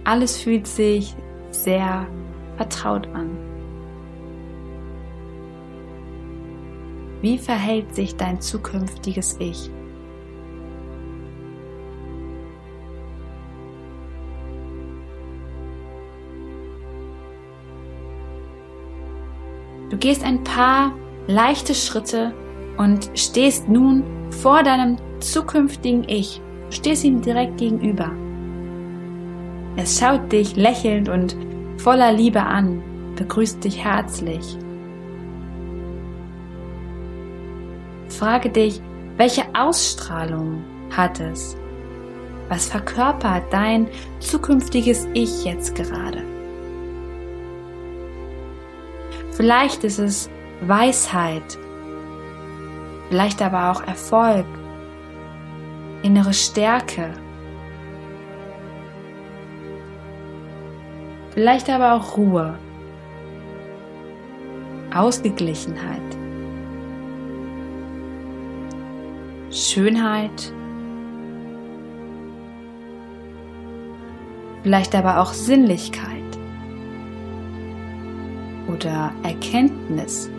Alles 0.04 0.38
fühlt 0.38 0.68
sich 0.68 1.16
sehr 1.52 2.08
vertraut 2.56 3.08
an. 3.08 3.30
Wie 7.22 7.38
verhält 7.38 7.96
sich 7.96 8.16
dein 8.16 8.40
zukünftiges 8.40 9.38
Ich? 9.40 9.72
Du 19.90 19.98
gehst 19.98 20.24
ein 20.24 20.44
paar 20.44 20.94
leichte 21.28 21.74
Schritte 21.74 22.34
und 22.78 23.10
stehst 23.16 23.68
nun 23.68 24.04
vor 24.32 24.64
deinem 24.64 24.98
zukünftigen 25.20 26.08
Ich. 26.08 26.42
Du 26.70 26.76
stehst 26.76 27.04
ihm 27.04 27.22
direkt 27.22 27.58
gegenüber. 27.58 28.12
Es 29.76 30.00
schaut 30.00 30.32
dich 30.32 30.56
lächelnd 30.56 31.10
und 31.10 31.36
voller 31.78 32.12
Liebe 32.12 32.42
an, 32.42 32.82
begrüßt 33.16 33.64
dich 33.64 33.84
herzlich 33.84 34.58
Frage 38.18 38.50
dich, 38.50 38.82
welche 39.18 39.44
Ausstrahlung 39.54 40.64
hat 40.96 41.20
es? 41.20 41.56
Was 42.50 42.68
verkörpert 42.68 43.44
dein 43.52 43.88
zukünftiges 44.20 45.08
Ich 45.14 45.44
jetzt 45.44 45.76
gerade? 45.76 46.37
Vielleicht 49.38 49.84
ist 49.84 50.00
es 50.00 50.32
Weisheit, 50.62 51.60
vielleicht 53.08 53.40
aber 53.40 53.70
auch 53.70 53.84
Erfolg, 53.84 54.48
innere 56.02 56.34
Stärke, 56.34 57.14
vielleicht 61.36 61.70
aber 61.70 61.94
auch 61.94 62.18
Ruhe, 62.18 62.58
Ausgeglichenheit. 64.92 66.02
Schönheit, 69.52 70.52
vielleicht 74.64 74.96
aber 74.96 75.22
auch 75.22 75.34
Sinnlichkeit 75.34 76.17
oder 78.68 79.12
Erkenntnis. 79.24 80.30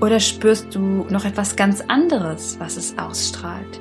Oder 0.00 0.18
spürst 0.18 0.74
du 0.74 1.06
noch 1.10 1.24
etwas 1.24 1.56
ganz 1.56 1.82
anderes, 1.82 2.58
was 2.58 2.76
es 2.76 2.96
ausstrahlt, 2.96 3.80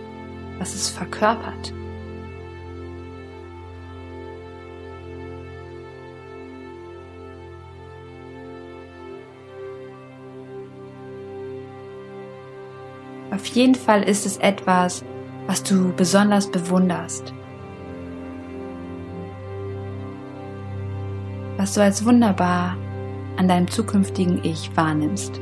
was 0.58 0.75
es 0.75 0.89
verkörpert? 0.89 1.74
Auf 13.32 13.46
jeden 13.46 13.75
Fall 13.75 14.03
ist 14.03 14.25
es 14.25 14.38
etwas, 14.38 15.06
was 15.48 15.63
du 15.63 15.94
besonders 15.96 16.51
bewunderst. 16.51 17.34
Was 21.59 21.73
du 21.73 21.83
als 21.83 22.05
wunderbar 22.05 22.77
an 23.35 23.49
deinem 23.49 23.67
zukünftigen 23.67 24.41
Ich 24.45 24.71
wahrnimmst. 24.77 25.41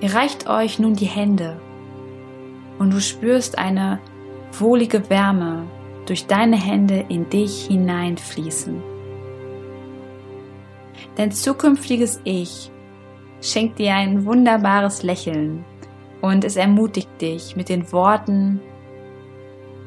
Ihr 0.00 0.12
reicht 0.12 0.48
euch 0.48 0.80
nun 0.80 0.94
die 0.94 1.06
Hände 1.06 1.60
und 2.80 2.92
du 2.92 3.00
spürst 3.00 3.56
eine 3.56 4.00
wohlige 4.50 5.08
Wärme 5.10 5.62
durch 6.06 6.26
deine 6.26 6.56
Hände 6.56 7.06
in 7.08 7.30
dich 7.30 7.66
hineinfließen. 7.66 8.82
Dein 11.14 11.30
zukünftiges 11.30 12.20
Ich 12.24 12.72
schenkt 13.40 13.78
dir 13.78 13.94
ein 13.94 14.24
wunderbares 14.24 15.04
Lächeln 15.04 15.64
und 16.20 16.42
es 16.42 16.56
ermutigt 16.56 17.20
dich 17.20 17.54
mit 17.54 17.68
den 17.68 17.92
Worten, 17.92 18.60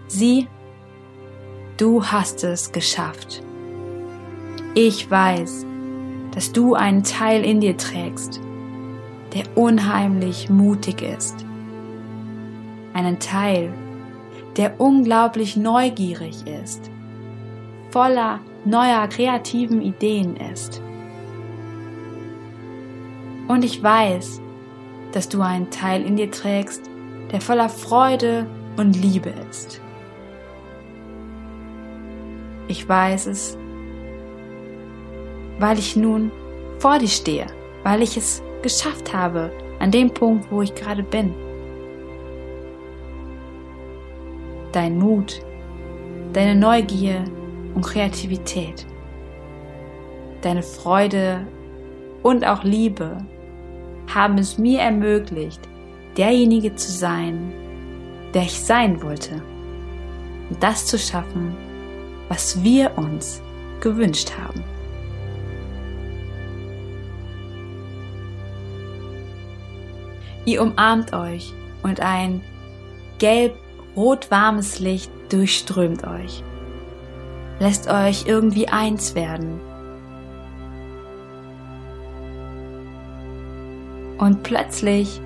sieh, 0.09 0.47
du 1.77 2.03
hast 2.03 2.43
es 2.43 2.71
geschafft. 2.71 3.43
Ich 4.75 5.09
weiß, 5.09 5.65
dass 6.31 6.51
du 6.51 6.75
einen 6.75 7.03
Teil 7.03 7.43
in 7.45 7.61
dir 7.61 7.77
trägst, 7.77 8.41
der 9.33 9.45
unheimlich 9.55 10.49
mutig 10.49 11.01
ist. 11.01 11.45
Einen 12.93 13.19
Teil, 13.19 13.71
der 14.57 14.81
unglaublich 14.81 15.55
neugierig 15.55 16.45
ist, 16.47 16.89
voller 17.91 18.39
neuer 18.65 19.07
kreativen 19.07 19.81
Ideen 19.81 20.35
ist. 20.53 20.81
Und 23.47 23.63
ich 23.63 23.81
weiß, 23.81 24.41
dass 25.11 25.29
du 25.29 25.41
einen 25.41 25.69
Teil 25.69 26.03
in 26.03 26.17
dir 26.17 26.29
trägst, 26.29 26.81
der 27.31 27.41
voller 27.41 27.69
Freude 27.69 28.47
und 28.77 28.95
Liebe 28.95 29.33
ist. 29.49 29.81
Ich 32.69 32.87
weiß 32.87 33.25
es, 33.25 33.57
weil 35.57 35.79
ich 35.79 35.95
nun 35.95 36.31
vor 36.77 36.99
dir 36.99 37.07
stehe, 37.07 37.47
weil 37.83 38.03
ich 38.03 38.15
es 38.15 38.43
geschafft 38.61 39.11
habe, 39.11 39.51
an 39.79 39.89
dem 39.89 40.11
Punkt, 40.11 40.51
wo 40.51 40.61
ich 40.61 40.75
gerade 40.75 41.01
bin. 41.01 41.33
Dein 44.71 44.99
Mut, 44.99 45.41
deine 46.31 46.53
Neugier 46.53 47.25
und 47.73 47.83
Kreativität, 47.83 48.85
deine 50.41 50.61
Freude 50.61 51.47
und 52.21 52.45
auch 52.45 52.63
Liebe 52.63 53.17
haben 54.13 54.37
es 54.37 54.59
mir 54.59 54.81
ermöglicht, 54.81 55.61
derjenige 56.17 56.75
zu 56.75 56.91
sein, 56.91 57.51
der 58.35 58.43
ich 58.43 58.59
sein 58.59 59.01
wollte 59.01 59.41
und 60.51 60.61
das 60.61 60.85
zu 60.85 60.99
schaffen, 60.99 61.57
was 62.29 62.63
wir 62.63 62.97
uns 62.97 63.41
gewünscht 63.81 64.31
haben. 64.39 64.63
Ihr 70.45 70.61
umarmt 70.61 71.13
euch 71.13 71.53
und 71.83 71.99
ein 71.99 72.41
gelb-rot 73.19 74.31
warmes 74.31 74.79
Licht 74.79 75.11
durchströmt 75.29 76.07
euch, 76.07 76.43
lässt 77.59 77.89
euch 77.89 78.25
irgendwie 78.25 78.67
eins 78.67 79.15
werden. 79.15 79.59
Und 84.17 84.43
plötzlich 84.43 85.21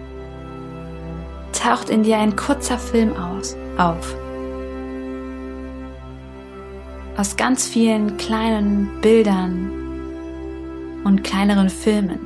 taucht 1.54 1.90
in 1.90 2.04
dir 2.04 2.18
ein 2.18 2.36
kurzer 2.36 2.78
Film 2.78 3.16
aus, 3.16 3.56
auf. 3.78 4.23
Aus 7.15 7.36
ganz 7.36 7.67
vielen 7.67 8.17
kleinen 8.17 8.89
Bildern 9.01 9.70
und 11.04 11.23
kleineren 11.23 11.69
Filmen. 11.69 12.19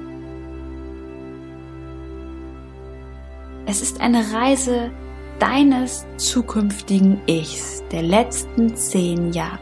Es 3.66 3.82
ist 3.82 4.00
eine 4.00 4.32
Reise 4.32 4.92
deines 5.40 6.06
zukünftigen 6.16 7.20
Ichs 7.28 7.84
der 7.92 8.02
letzten 8.02 8.78
zehn 8.78 9.34
Jahre. 9.34 9.60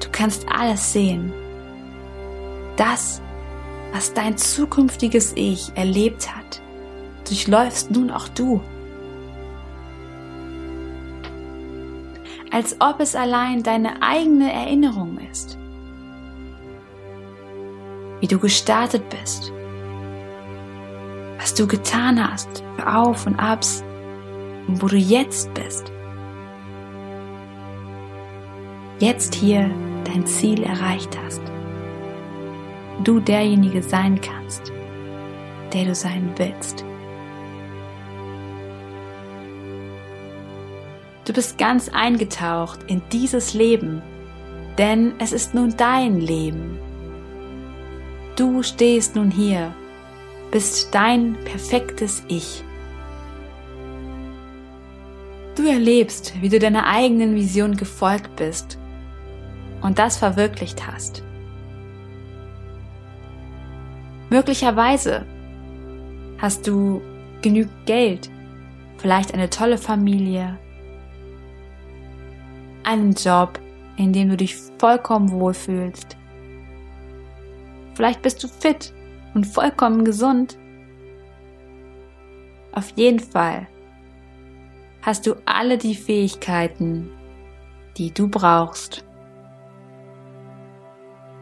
Du 0.00 0.08
kannst 0.10 0.48
alles 0.48 0.94
sehen. 0.94 1.30
Das, 2.76 3.20
was 3.92 4.14
dein 4.14 4.38
zukünftiges 4.38 5.34
Ich 5.36 5.72
erlebt 5.74 6.34
hat, 6.34 6.62
durchläufst 7.28 7.90
nun 7.90 8.10
auch 8.10 8.28
du. 8.28 8.62
Als 12.54 12.76
ob 12.80 13.00
es 13.00 13.14
allein 13.16 13.62
deine 13.62 14.00
eigene 14.00 14.52
Erinnerung 14.52 15.18
ist. 15.30 15.58
Wie 18.20 18.28
du 18.28 18.38
gestartet 18.38 19.02
bist 19.10 19.52
was 21.44 21.52
du 21.52 21.66
getan 21.66 22.26
hast, 22.26 22.64
für 22.74 22.90
Auf 22.90 23.26
und 23.26 23.38
Abs 23.38 23.84
und 24.66 24.80
wo 24.80 24.86
du 24.86 24.96
jetzt 24.96 25.52
bist. 25.52 25.92
Jetzt 28.98 29.34
hier 29.34 29.70
dein 30.04 30.26
Ziel 30.26 30.62
erreicht 30.62 31.18
hast. 31.22 31.42
Du 33.04 33.20
derjenige 33.20 33.82
sein 33.82 34.18
kannst, 34.22 34.72
der 35.74 35.84
du 35.84 35.94
sein 35.94 36.32
willst. 36.36 36.82
Du 41.24 41.32
bist 41.32 41.58
ganz 41.58 41.88
eingetaucht 41.88 42.80
in 42.86 43.02
dieses 43.10 43.54
Leben, 43.54 44.02
denn 44.78 45.14
es 45.18 45.32
ist 45.32 45.54
nun 45.54 45.76
dein 45.76 46.20
Leben. 46.20 46.78
Du 48.36 48.62
stehst 48.62 49.14
nun 49.16 49.30
hier 49.30 49.72
bist 50.54 50.94
dein 50.94 51.36
perfektes 51.44 52.22
Ich. 52.28 52.62
Du 55.56 55.66
erlebst, 55.66 56.32
wie 56.40 56.48
du 56.48 56.60
deiner 56.60 56.86
eigenen 56.86 57.34
Vision 57.34 57.76
gefolgt 57.76 58.36
bist 58.36 58.78
und 59.82 59.98
das 59.98 60.16
verwirklicht 60.16 60.86
hast. 60.86 61.24
Möglicherweise 64.30 65.26
hast 66.38 66.68
du 66.68 67.02
genügend 67.42 67.86
Geld, 67.86 68.30
vielleicht 68.98 69.34
eine 69.34 69.50
tolle 69.50 69.76
Familie, 69.76 70.56
einen 72.84 73.12
Job, 73.12 73.58
in 73.96 74.12
dem 74.12 74.30
du 74.30 74.36
dich 74.36 74.56
vollkommen 74.78 75.30
wohlfühlst. 75.30 76.16
Vielleicht 77.94 78.22
bist 78.22 78.42
du 78.42 78.48
fit 78.48 78.92
und 79.34 79.46
vollkommen 79.46 80.04
gesund. 80.04 80.58
Auf 82.72 82.92
jeden 82.96 83.20
Fall 83.20 83.66
hast 85.02 85.26
du 85.26 85.34
alle 85.44 85.78
die 85.78 85.94
Fähigkeiten, 85.94 87.10
die 87.96 88.12
du 88.12 88.28
brauchst. 88.28 89.04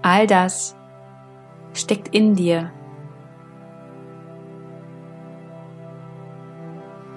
All 0.03 0.27
das 0.27 0.77
steckt 1.73 2.15
in 2.15 2.35
dir. 2.35 2.71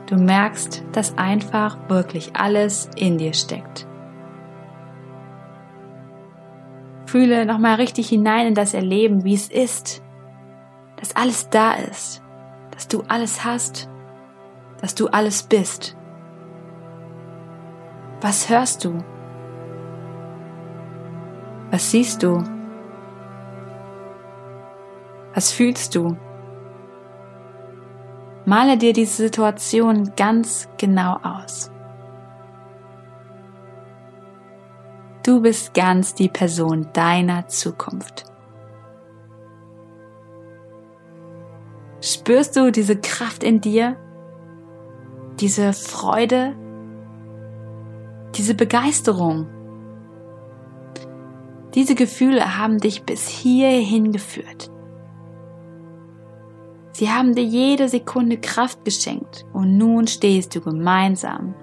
Du 0.05 0.17
merkst, 0.17 0.83
dass 0.91 1.17
einfach 1.17 1.77
wirklich 1.89 2.35
alles 2.35 2.89
in 2.95 3.17
dir 3.17 3.33
steckt. 3.33 3.87
Fühle 7.05 7.45
nochmal 7.45 7.75
richtig 7.75 8.09
hinein 8.09 8.47
in 8.47 8.55
das 8.55 8.73
Erleben, 8.73 9.23
wie 9.23 9.35
es 9.35 9.47
ist, 9.49 10.03
dass 10.97 11.15
alles 11.15 11.49
da 11.49 11.73
ist, 11.73 12.21
dass 12.71 12.87
du 12.87 13.03
alles 13.07 13.43
hast, 13.45 13.89
dass 14.81 14.95
du 14.95 15.07
alles 15.07 15.43
bist. 15.43 15.95
Was 18.21 18.49
hörst 18.49 18.85
du? 18.85 18.97
Was 21.71 21.91
siehst 21.91 22.23
du? 22.23 22.43
Was 25.33 25.51
fühlst 25.51 25.95
du? 25.95 26.17
Male 28.45 28.77
dir 28.77 28.93
diese 28.93 29.23
Situation 29.23 30.13
ganz 30.15 30.69
genau 30.77 31.17
aus. 31.23 31.71
Du 35.25 35.41
bist 35.41 35.73
ganz 35.73 36.13
die 36.13 36.29
Person 36.29 36.89
deiner 36.93 37.47
Zukunft. 37.47 38.25
Spürst 41.99 42.55
du 42.55 42.71
diese 42.71 42.95
Kraft 42.95 43.43
in 43.43 43.59
dir? 43.59 43.95
Diese 45.39 45.73
Freude? 45.73 46.55
Diese 48.35 48.53
Begeisterung? 48.53 49.47
Diese 51.73 51.95
Gefühle 51.95 52.59
haben 52.59 52.77
dich 52.77 53.01
bis 53.01 53.27
hierhin 53.27 54.11
geführt. 54.11 54.69
Sie 56.91 57.09
haben 57.09 57.33
dir 57.33 57.43
jede 57.43 57.89
Sekunde 57.89 58.37
Kraft 58.37 58.85
geschenkt 58.85 59.47
und 59.53 59.75
nun 59.75 60.05
stehst 60.05 60.55
du 60.55 60.61
gemeinsam 60.61 61.55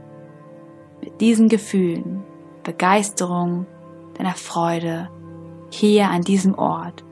mit 1.01 1.21
diesen 1.21 1.49
Gefühlen, 1.49 2.22
Begeisterung, 2.63 3.67
deiner 4.15 4.35
Freude 4.35 5.11
hier 5.71 6.09
an 6.09 6.23
diesem 6.23 6.55
Ort, 6.55 7.05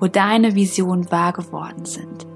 wo 0.00 0.06
deine 0.06 0.54
Visionen 0.54 1.10
wahr 1.10 1.32
geworden 1.32 1.84
sind. 1.84 2.26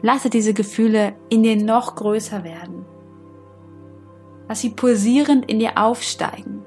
Lasse 0.00 0.30
diese 0.30 0.54
Gefühle 0.54 1.14
in 1.30 1.42
dir 1.42 1.56
noch 1.56 1.94
größer 1.96 2.44
werden. 2.44 2.84
Lass 4.48 4.60
sie 4.60 4.70
pulsierend 4.70 5.50
in 5.50 5.58
dir 5.58 5.78
aufsteigen. 5.78 6.62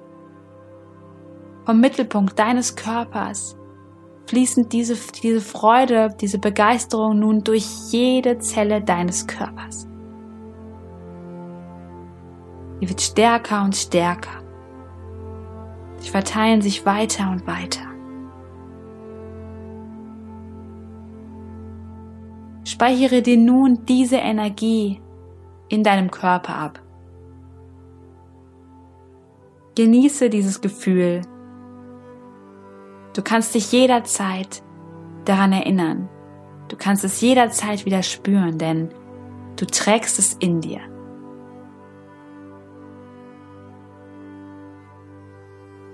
Vom 1.65 1.79
Mittelpunkt 1.79 2.39
deines 2.39 2.75
Körpers 2.75 3.55
fließend 4.27 4.73
diese, 4.73 4.97
diese 5.21 5.41
Freude, 5.41 6.15
diese 6.19 6.39
Begeisterung 6.39 7.19
nun 7.19 7.43
durch 7.43 7.65
jede 7.91 8.39
Zelle 8.39 8.81
deines 8.81 9.27
Körpers. 9.27 9.87
Die 12.81 12.89
wird 12.89 13.01
stärker 13.01 13.63
und 13.63 13.75
stärker. 13.75 14.41
Sie 15.97 16.09
verteilen 16.09 16.61
sich 16.61 16.85
weiter 16.85 17.31
und 17.31 17.47
weiter. 17.47 17.81
Speichere 22.63 23.21
dir 23.21 23.37
nun 23.37 23.85
diese 23.85 24.17
Energie 24.17 25.01
in 25.69 25.83
deinem 25.83 26.11
Körper 26.11 26.55
ab. 26.55 26.81
Genieße 29.75 30.29
dieses 30.29 30.61
Gefühl 30.61 31.21
Du 33.17 33.23
kannst 33.23 33.55
dich 33.55 33.71
jederzeit 33.71 34.61
daran 35.25 35.51
erinnern. 35.51 36.07
Du 36.67 36.75
kannst 36.77 37.03
es 37.03 37.19
jederzeit 37.19 37.83
wieder 37.83 38.03
spüren, 38.03 38.59
denn 38.59 38.89
du 39.55 39.65
trägst 39.65 40.19
es 40.19 40.35
in 40.35 40.61
dir. 40.61 40.81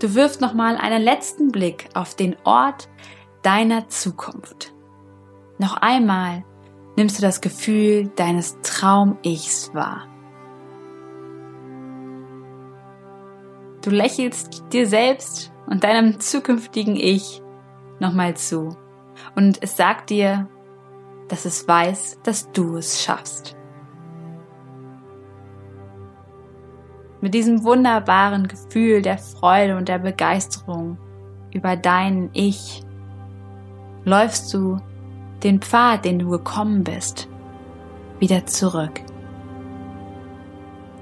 Du 0.03 0.15
wirfst 0.15 0.41
nochmal 0.41 0.75
einen 0.75 1.01
letzten 1.01 1.49
Blick 1.49 1.87
auf 1.93 2.13
den 2.13 2.35
Ort 2.43 2.89
deiner 3.41 3.87
Zukunft. 3.87 4.73
Noch 5.59 5.77
einmal 5.77 6.43
nimmst 6.97 7.17
du 7.17 7.21
das 7.21 7.39
Gefühl 7.39 8.11
deines 8.17 8.59
Traum-Ichs 8.63 9.73
wahr. 9.73 10.09
Du 13.81 13.91
lächelst 13.91 14.73
dir 14.73 14.87
selbst 14.87 15.53
und 15.67 15.85
deinem 15.85 16.19
zukünftigen 16.19 16.97
Ich 16.97 17.41
nochmal 18.01 18.35
zu. 18.35 18.75
Und 19.37 19.63
es 19.63 19.77
sagt 19.77 20.09
dir, 20.09 20.49
dass 21.29 21.45
es 21.45 21.65
weiß, 21.65 22.19
dass 22.23 22.51
du 22.51 22.75
es 22.75 23.01
schaffst. 23.01 23.55
Mit 27.23 27.33
diesem 27.33 27.63
wunderbaren 27.63 28.49
Gefühl 28.49 29.01
der 29.01 29.17
Freude 29.17 29.77
und 29.77 29.87
der 29.87 29.99
Begeisterung 29.99 30.97
über 31.53 31.77
dein 31.77 32.29
Ich 32.33 32.83
läufst 34.03 34.53
du 34.53 34.81
den 35.41 35.61
Pfad, 35.61 36.03
den 36.03 36.19
du 36.19 36.27
gekommen 36.31 36.83
bist, 36.83 37.29
wieder 38.19 38.45
zurück. 38.45 38.99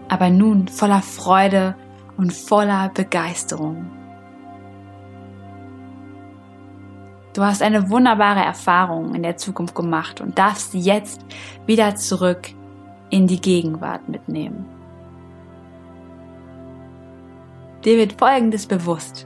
Aber 0.10 0.29
nun 0.29 0.67
voller 0.67 1.01
Freude 1.01 1.73
und 2.17 2.31
voller 2.31 2.89
Begeisterung. 2.89 3.89
Du 7.34 7.41
hast 7.41 7.63
eine 7.63 7.89
wunderbare 7.89 8.41
Erfahrung 8.41 9.15
in 9.15 9.23
der 9.23 9.38
Zukunft 9.38 9.73
gemacht 9.73 10.21
und 10.21 10.38
darfst 10.38 10.73
sie 10.73 10.81
jetzt 10.81 11.25
wieder 11.65 11.95
zurück 11.95 12.49
in 13.10 13.25
die 13.25 13.41
Gegenwart 13.41 14.07
mitnehmen. 14.07 14.81
Dir 17.84 17.98
wird 17.98 18.13
Folgendes 18.13 18.67
bewusst. 18.67 19.26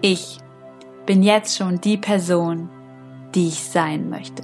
Ich 0.00 0.38
bin 1.06 1.22
jetzt 1.22 1.56
schon 1.56 1.80
die 1.80 1.96
Person, 1.96 2.70
die 3.34 3.48
ich 3.48 3.62
sein 3.62 4.08
möchte. 4.08 4.42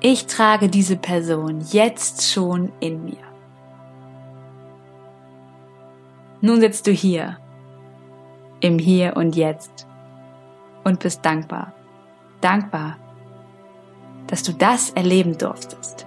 Ich 0.00 0.26
trage 0.26 0.68
diese 0.68 0.96
Person 0.96 1.60
jetzt 1.70 2.30
schon 2.32 2.72
in 2.80 3.04
mir. 3.04 3.22
Nun 6.40 6.60
sitzt 6.60 6.86
du 6.86 6.90
hier, 6.90 7.36
im 8.60 8.78
Hier 8.78 9.16
und 9.16 9.36
Jetzt 9.36 9.86
und 10.82 10.98
bist 11.00 11.24
dankbar. 11.24 11.72
Dankbar, 12.40 12.96
dass 14.26 14.42
du 14.42 14.52
das 14.52 14.90
erleben 14.90 15.38
durftest. 15.38 16.06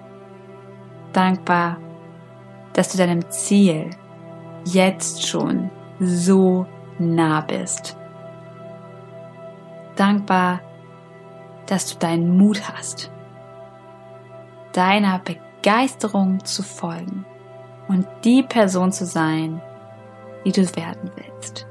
Dankbar, 1.14 1.78
dass 2.74 2.92
du 2.92 2.98
deinem 2.98 3.30
Ziel 3.30 3.92
jetzt 4.66 5.26
schon 5.26 5.70
so 6.00 6.66
nah 7.00 7.42
bist. 7.42 7.98
Dankbar, 9.96 10.60
dass 11.68 11.94
du 11.94 12.00
deinen 12.00 12.38
Mut 12.38 12.62
hast, 12.70 13.12
deiner 14.74 15.20
Begeisterung 15.20 16.44
zu 16.44 16.62
folgen 16.62 17.26
und 17.88 18.06
die 18.26 18.44
Person 18.44 18.92
zu 18.92 19.06
sein, 19.06 19.62
die 20.44 20.52
du 20.52 20.62
werden 20.76 21.10
willst. 21.16 21.66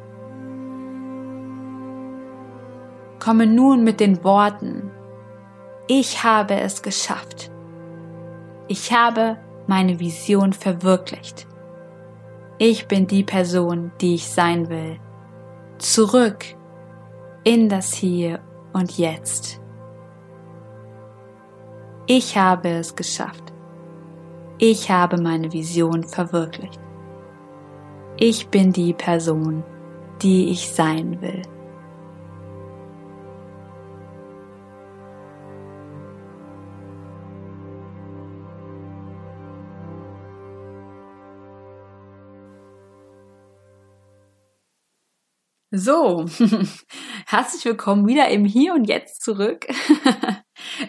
komme 3.24 3.46
nun 3.46 3.84
mit 3.84 4.00
den 4.00 4.22
Worten, 4.22 4.90
ich 5.86 6.24
habe 6.24 6.60
es 6.60 6.82
geschafft. 6.82 7.50
Ich 8.68 8.92
habe 8.92 9.38
meine 9.66 9.98
Vision 9.98 10.52
verwirklicht. 10.52 11.46
Ich 12.58 12.86
bin 12.86 13.06
die 13.06 13.24
Person, 13.24 13.90
die 14.00 14.14
ich 14.14 14.28
sein 14.28 14.68
will. 14.68 14.98
Zurück 15.78 16.44
in 17.42 17.68
das 17.68 17.92
Hier 17.92 18.40
und 18.72 18.96
Jetzt. 18.96 19.60
Ich 22.06 22.36
habe 22.36 22.68
es 22.68 22.94
geschafft. 22.94 23.52
Ich 24.58 24.90
habe 24.90 25.20
meine 25.20 25.52
Vision 25.52 26.04
verwirklicht. 26.04 26.80
Ich 28.16 28.48
bin 28.48 28.72
die 28.72 28.92
Person, 28.92 29.64
die 30.22 30.50
ich 30.50 30.70
sein 30.70 31.20
will. 31.20 31.42
So, 45.76 46.26
herzlich 47.26 47.64
willkommen 47.64 48.06
wieder 48.06 48.28
im 48.28 48.44
Hier 48.44 48.74
und 48.74 48.84
Jetzt 48.84 49.22
zurück. 49.22 49.66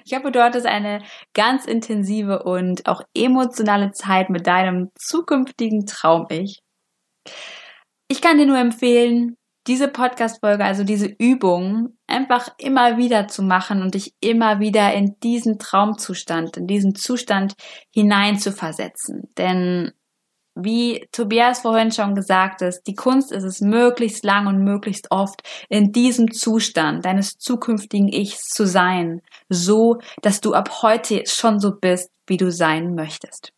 Ich 0.06 0.14
hoffe, 0.16 0.32
du 0.32 0.42
hattest 0.42 0.68
eine 0.68 1.02
ganz 1.34 1.66
intensive 1.66 2.44
und 2.44 2.86
auch 2.88 3.02
emotionale 3.16 3.92
Zeit 3.92 4.30
mit 4.30 4.46
deinem 4.46 4.92
zukünftigen 4.96 5.88
Traum-Ich. 5.88 6.62
Ich 8.08 8.22
kann 8.22 8.38
dir 8.38 8.46
nur 8.46 8.60
empfehlen, 8.60 9.36
diese 9.68 9.88
Podcast-Folge, 9.88 10.64
also 10.64 10.84
diese 10.84 11.08
Übung, 11.08 11.98
einfach 12.08 12.50
immer 12.60 12.98
wieder 12.98 13.28
zu 13.28 13.42
machen 13.42 13.82
und 13.82 13.96
dich 13.96 14.14
immer 14.22 14.60
wieder 14.60 14.94
in 14.94 15.16
diesen 15.24 15.58
Traumzustand, 15.58 16.58
in 16.58 16.68
diesen 16.68 16.94
Zustand 16.94 17.56
hinein 17.92 18.38
zu 18.38 18.52
versetzen. 18.52 19.24
Denn 19.36 19.92
wie 20.56 21.08
Tobias 21.12 21.60
vorhin 21.60 21.92
schon 21.92 22.16
gesagt 22.16 22.62
ist, 22.62 22.84
die 22.84 22.96
Kunst 22.96 23.32
ist 23.32 23.44
es, 23.44 23.60
möglichst 23.60 24.24
lang 24.24 24.48
und 24.48 24.64
möglichst 24.64 25.12
oft 25.12 25.42
in 25.70 25.92
diesem 25.92 26.32
Zustand 26.32 27.04
deines 27.04 27.38
zukünftigen 27.38 28.08
Ichs 28.08 28.48
zu 28.48 28.66
sein, 28.66 29.22
so 29.50 30.00
dass 30.22 30.40
du 30.40 30.54
ab 30.54 30.82
heute 30.82 31.24
schon 31.28 31.60
so 31.60 31.76
bist, 31.76 32.10
wie 32.26 32.38
du 32.38 32.52
sein 32.52 32.96
möchtest. 32.96 33.52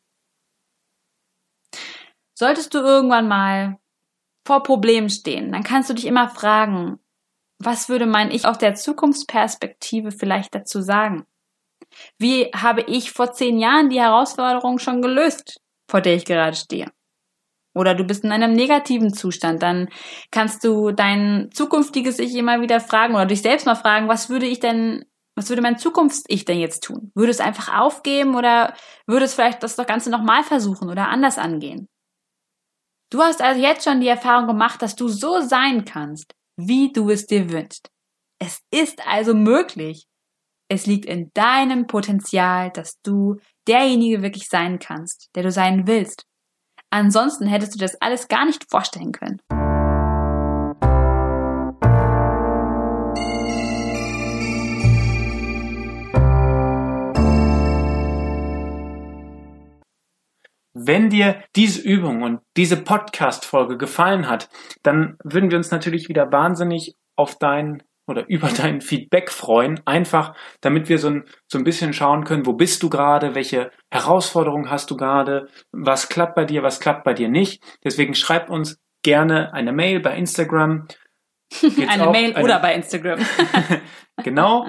Solltest 2.34 2.74
du 2.74 2.80
irgendwann 2.80 3.28
mal 3.28 3.78
vor 4.46 4.64
Problemen 4.64 5.10
stehen, 5.10 5.52
dann 5.52 5.64
kannst 5.64 5.90
du 5.90 5.94
dich 5.94 6.06
immer 6.06 6.30
fragen, 6.30 7.00
was 7.60 7.90
würde 7.90 8.06
mein 8.06 8.32
Ich 8.32 8.46
aus 8.46 8.58
der 8.58 8.76
Zukunftsperspektive 8.76 10.12
vielleicht 10.12 10.54
dazu 10.54 10.82
sagen? 10.82 11.26
Wie 12.18 12.46
habe 12.56 12.82
ich 12.82 13.12
vor 13.12 13.34
zehn 13.34 13.60
Jahren 13.60 13.90
die 13.90 14.00
Herausforderung 14.00 14.78
schon 14.80 15.02
gelöst? 15.02 15.60
Vor 15.89 16.02
der 16.02 16.15
ich 16.15 16.26
gerade 16.26 16.56
stehe. 16.56 16.91
Oder 17.76 17.93
du 17.93 18.04
bist 18.04 18.23
in 18.23 18.32
einem 18.32 18.54
negativen 18.54 19.13
Zustand, 19.13 19.62
dann 19.62 19.89
kannst 20.32 20.63
du 20.63 20.91
dein 20.91 21.50
zukünftiges 21.54 22.17
Ich 22.17 22.34
immer 22.36 22.60
wieder 22.62 22.80
fragen 22.80 23.13
oder 23.13 23.28
dich 23.28 23.43
selbst 23.43 23.67
mal 23.67 23.76
fragen, 23.76 24.08
was 24.08 24.30
würde 24.30 24.47
ich 24.47 24.60
denn, 24.60 25.06
was 25.36 25.50
würde 25.50 25.62
mein 25.62 25.78
Zukunfts-Ich 25.78 26.45
denn 26.45 26.60
jetzt 26.60 26.84
tun? 26.84 27.12
Würde 27.13 27.30
es 27.30 27.39
einfach 27.39 27.80
aufgeben 27.80 28.36
oder 28.36 28.73
würde 29.06 29.26
es 29.26 29.36
vielleicht 29.36 29.62
das 29.62 29.78
Ganze 29.78 30.10
nochmal 30.10 30.43
versuchen 30.43 30.89
oder 30.89 31.10
anders 31.10 31.38
angehen? 31.38 31.88
Du 33.12 33.21
hast 33.21 33.41
also 33.41 33.62
jetzt 33.62 33.86
schon 33.86 34.02
die 34.02 34.08
Erfahrung 34.08 34.47
gemacht, 34.47 34.82
dass 34.82 34.95
du 34.95 35.08
so 35.08 35.41
sein 35.41 35.86
kannst, 35.86 36.34
wie 36.58 36.91
du 36.91 37.12
es 37.12 37.28
dir 37.28 37.52
wünschst. 37.52 37.89
Es 38.39 38.62
ist 38.71 39.08
also 39.08 39.36
möglich. 39.36 40.08
Es 40.69 40.86
liegt 40.86 41.06
in 41.06 41.32
deinem 41.34 41.88
Potenzial, 41.88 42.71
dass 42.71 42.99
du 43.01 43.38
derjenige 43.69 44.21
wirklich 44.21 44.49
sein 44.49 44.80
kannst, 44.80 45.30
der 45.34 45.43
du 45.43 45.51
sein 45.51 45.88
willst. 45.88 46.25
Ansonsten 46.89 47.47
hättest 47.47 47.75
du 47.75 47.80
das 47.80 47.95
alles 48.01 48.27
gar 48.27 48.45
nicht 48.45 48.69
vorstellen 48.69 49.13
können. 49.13 49.39
Wenn 60.73 61.10
dir 61.10 61.43
diese 61.56 61.82
Übung 61.82 62.23
und 62.23 62.41
diese 62.58 62.75
Podcast-Folge 62.75 63.77
gefallen 63.77 64.27
hat, 64.27 64.49
dann 64.84 65.17
würden 65.23 65.49
wir 65.49 65.58
uns 65.58 65.71
natürlich 65.71 66.10
wieder 66.10 66.30
wahnsinnig 66.34 66.93
auf 67.15 67.36
dein 67.38 67.84
oder 68.08 68.28
über 68.28 68.48
dein 68.48 68.82
Feedback 68.82 69.32
freuen, 69.32 69.82
einfach 69.86 70.36
damit 70.62 70.89
wir 70.89 70.98
so 70.98 71.10
ein, 71.10 71.26
so 71.48 71.58
ein 71.58 71.63
bisschen 71.63 71.93
schauen 71.93 72.24
können, 72.24 72.46
wo 72.46 72.54
bist 72.54 72.82
du 72.82 72.89
gerade, 72.89 73.36
welche 73.36 73.72
Herausforderungen 73.91 74.72
hast 74.72 74.89
du 74.89 74.98
gerade, 74.98 75.48
was 75.72 76.10
klappt 76.10 76.36
bei 76.36 76.46
dir, 76.46 76.63
was 76.63 76.80
klappt 76.80 77.04
bei 77.04 77.13
dir 77.13 77.30
nicht. 77.30 77.62
Deswegen 77.84 78.15
schreib 78.15 78.50
uns 78.50 78.80
gerne 79.04 79.54
eine 79.54 79.74
Mail 79.74 80.00
bei 80.00 80.15
Instagram. 80.17 80.88
eine 81.88 82.10
Mail 82.10 82.34
eine, 82.34 82.43
oder 82.43 82.60
bei 82.60 82.74
Instagram. 82.74 83.20
genau. 84.24 84.67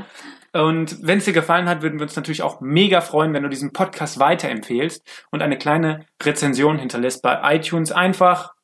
Und 0.53 1.07
wenn 1.07 1.19
es 1.19 1.25
dir 1.25 1.33
gefallen 1.33 1.69
hat, 1.69 1.83
würden 1.83 1.99
wir 1.99 2.05
uns 2.05 2.17
natürlich 2.17 2.43
auch 2.43 2.61
mega 2.61 3.01
freuen, 3.01 3.35
wenn 3.35 3.43
du 3.43 3.49
diesen 3.49 3.73
Podcast 3.73 4.19
weiterempfehlst 4.19 5.27
und 5.31 5.43
eine 5.43 5.59
kleine 5.59 6.07
Rezension 6.23 6.79
hinterlässt 6.79 7.23
bei 7.23 7.55
iTunes. 7.55 7.93
Einfach, 7.93 8.55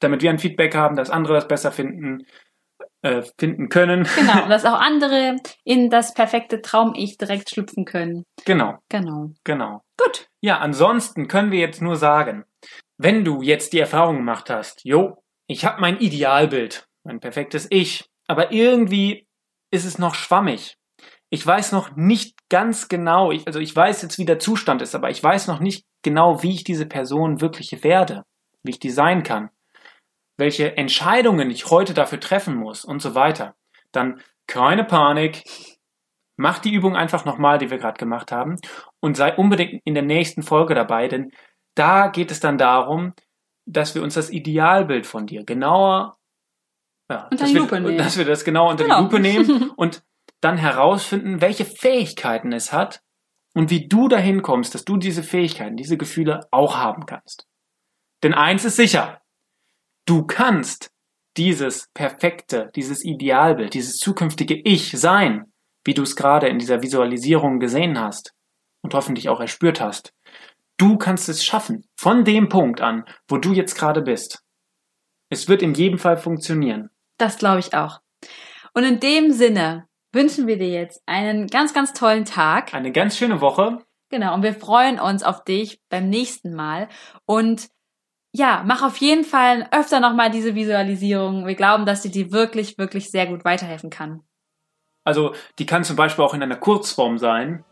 damit 0.00 0.22
wir 0.22 0.30
ein 0.30 0.38
Feedback 0.38 0.74
haben, 0.74 0.96
dass 0.96 1.10
andere 1.10 1.34
das 1.34 1.46
besser 1.46 1.72
finden, 1.72 2.26
äh, 3.02 3.22
finden 3.38 3.68
können. 3.68 4.08
Genau, 4.16 4.46
dass 4.48 4.64
auch 4.64 4.80
andere 4.80 5.36
in 5.64 5.90
das 5.90 6.14
perfekte 6.14 6.62
Traum-Ich 6.62 7.18
direkt 7.18 7.50
schlüpfen 7.50 7.84
können. 7.84 8.24
Genau. 8.44 8.78
Genau. 8.88 9.30
Genau. 9.44 9.82
Gut. 9.96 10.28
Ja, 10.40 10.58
ansonsten 10.58 11.28
können 11.28 11.50
wir 11.50 11.60
jetzt 11.60 11.82
nur 11.82 11.96
sagen, 11.96 12.44
wenn 12.98 13.24
du 13.24 13.42
jetzt 13.42 13.72
die 13.72 13.80
Erfahrung 13.80 14.16
gemacht 14.16 14.50
hast, 14.50 14.84
jo, 14.84 15.22
ich 15.46 15.64
habe 15.64 15.80
mein 15.80 15.98
Idealbild, 15.98 16.86
mein 17.04 17.20
perfektes 17.20 17.66
Ich, 17.70 18.04
aber 18.26 18.52
irgendwie 18.52 19.26
ist 19.70 19.84
es 19.84 19.98
noch 19.98 20.14
schwammig 20.14 20.76
ich 21.30 21.46
weiß 21.46 21.72
noch 21.72 21.96
nicht 21.96 22.36
ganz 22.48 22.88
genau, 22.88 23.32
ich, 23.32 23.46
also 23.46 23.58
ich 23.58 23.74
weiß 23.74 24.02
jetzt, 24.02 24.18
wie 24.18 24.24
der 24.24 24.38
Zustand 24.38 24.82
ist, 24.82 24.94
aber 24.94 25.10
ich 25.10 25.22
weiß 25.22 25.48
noch 25.48 25.60
nicht 25.60 25.84
genau, 26.02 26.42
wie 26.42 26.52
ich 26.52 26.64
diese 26.64 26.86
Person 26.86 27.40
wirklich 27.40 27.82
werde, 27.82 28.24
wie 28.62 28.70
ich 28.70 28.78
die 28.78 28.90
sein 28.90 29.22
kann, 29.22 29.50
welche 30.36 30.76
Entscheidungen 30.76 31.50
ich 31.50 31.70
heute 31.70 31.94
dafür 31.94 32.20
treffen 32.20 32.54
muss 32.54 32.84
und 32.84 33.00
so 33.00 33.14
weiter. 33.14 33.54
Dann 33.92 34.20
keine 34.46 34.84
Panik, 34.84 35.44
mach 36.36 36.58
die 36.58 36.72
Übung 36.72 36.96
einfach 36.96 37.24
nochmal, 37.24 37.58
die 37.58 37.70
wir 37.70 37.78
gerade 37.78 37.98
gemacht 37.98 38.32
haben 38.32 38.56
und 39.00 39.16
sei 39.16 39.34
unbedingt 39.34 39.80
in 39.84 39.94
der 39.94 40.02
nächsten 40.02 40.42
Folge 40.42 40.74
dabei, 40.74 41.08
denn 41.08 41.32
da 41.74 42.08
geht 42.08 42.30
es 42.30 42.40
dann 42.40 42.58
darum, 42.58 43.14
dass 43.66 43.94
wir 43.94 44.02
uns 44.02 44.14
das 44.14 44.30
Idealbild 44.30 45.06
von 45.06 45.26
dir 45.26 45.44
genauer 45.44 46.18
ja, 47.10 47.28
unter 47.30 47.46
die 47.46 47.54
Lupe 47.54 47.72
wir, 47.72 47.80
nehmen. 47.80 47.98
dass 47.98 48.16
wir 48.16 48.24
das 48.24 48.44
genau 48.44 48.70
unter 48.70 48.84
genau. 48.84 48.98
die 48.98 49.02
Lupe 49.02 49.20
nehmen 49.20 49.70
und 49.76 50.02
dann 50.40 50.56
herausfinden, 50.56 51.40
welche 51.40 51.64
Fähigkeiten 51.64 52.52
es 52.52 52.72
hat 52.72 53.02
und 53.54 53.70
wie 53.70 53.88
du 53.88 54.08
dahin 54.08 54.42
kommst, 54.42 54.74
dass 54.74 54.84
du 54.84 54.96
diese 54.96 55.22
Fähigkeiten, 55.22 55.76
diese 55.76 55.96
Gefühle 55.96 56.46
auch 56.50 56.76
haben 56.76 57.06
kannst. 57.06 57.46
Denn 58.22 58.34
eins 58.34 58.64
ist 58.64 58.76
sicher, 58.76 59.20
du 60.06 60.24
kannst 60.26 60.90
dieses 61.36 61.88
perfekte, 61.92 62.70
dieses 62.74 63.04
Idealbild, 63.04 63.74
dieses 63.74 63.96
zukünftige 63.96 64.56
Ich 64.64 64.92
sein, 64.92 65.52
wie 65.84 65.94
du 65.94 66.02
es 66.02 66.16
gerade 66.16 66.48
in 66.48 66.58
dieser 66.58 66.82
Visualisierung 66.82 67.60
gesehen 67.60 68.00
hast 68.00 68.32
und 68.82 68.94
hoffentlich 68.94 69.28
auch 69.28 69.40
erspürt 69.40 69.80
hast. 69.80 70.12
Du 70.78 70.96
kannst 70.96 71.28
es 71.28 71.44
schaffen, 71.44 71.86
von 71.96 72.24
dem 72.24 72.48
Punkt 72.48 72.80
an, 72.80 73.04
wo 73.28 73.38
du 73.38 73.52
jetzt 73.52 73.74
gerade 73.74 74.02
bist. 74.02 74.42
Es 75.30 75.48
wird 75.48 75.62
in 75.62 75.74
jedem 75.74 75.98
Fall 75.98 76.16
funktionieren. 76.16 76.90
Das 77.18 77.38
glaube 77.38 77.60
ich 77.60 77.74
auch. 77.74 78.00
Und 78.74 78.84
in 78.84 79.00
dem 79.00 79.32
Sinne 79.32 79.86
wünschen 80.12 80.46
wir 80.46 80.58
dir 80.58 80.68
jetzt 80.68 81.02
einen 81.06 81.46
ganz, 81.46 81.74
ganz 81.74 81.92
tollen 81.92 82.24
Tag. 82.24 82.74
Eine 82.74 82.92
ganz 82.92 83.16
schöne 83.16 83.40
Woche. 83.40 83.78
Genau, 84.10 84.34
und 84.34 84.42
wir 84.42 84.54
freuen 84.54 85.00
uns 85.00 85.22
auf 85.22 85.44
dich 85.44 85.80
beim 85.88 86.08
nächsten 86.08 86.54
Mal. 86.54 86.88
Und 87.24 87.68
ja, 88.36 88.62
mach 88.66 88.82
auf 88.82 88.98
jeden 88.98 89.24
Fall 89.24 89.66
öfter 89.70 90.00
nochmal 90.00 90.30
diese 90.30 90.54
Visualisierung. 90.54 91.46
Wir 91.46 91.54
glauben, 91.54 91.86
dass 91.86 92.02
sie 92.02 92.10
dir 92.10 92.32
wirklich, 92.32 92.76
wirklich 92.76 93.10
sehr 93.10 93.26
gut 93.26 93.44
weiterhelfen 93.44 93.90
kann. 93.90 94.20
Also, 95.04 95.34
die 95.58 95.66
kann 95.66 95.84
zum 95.84 95.96
Beispiel 95.96 96.24
auch 96.24 96.34
in 96.34 96.42
einer 96.42 96.56
Kurzform 96.56 97.18
sein. 97.18 97.64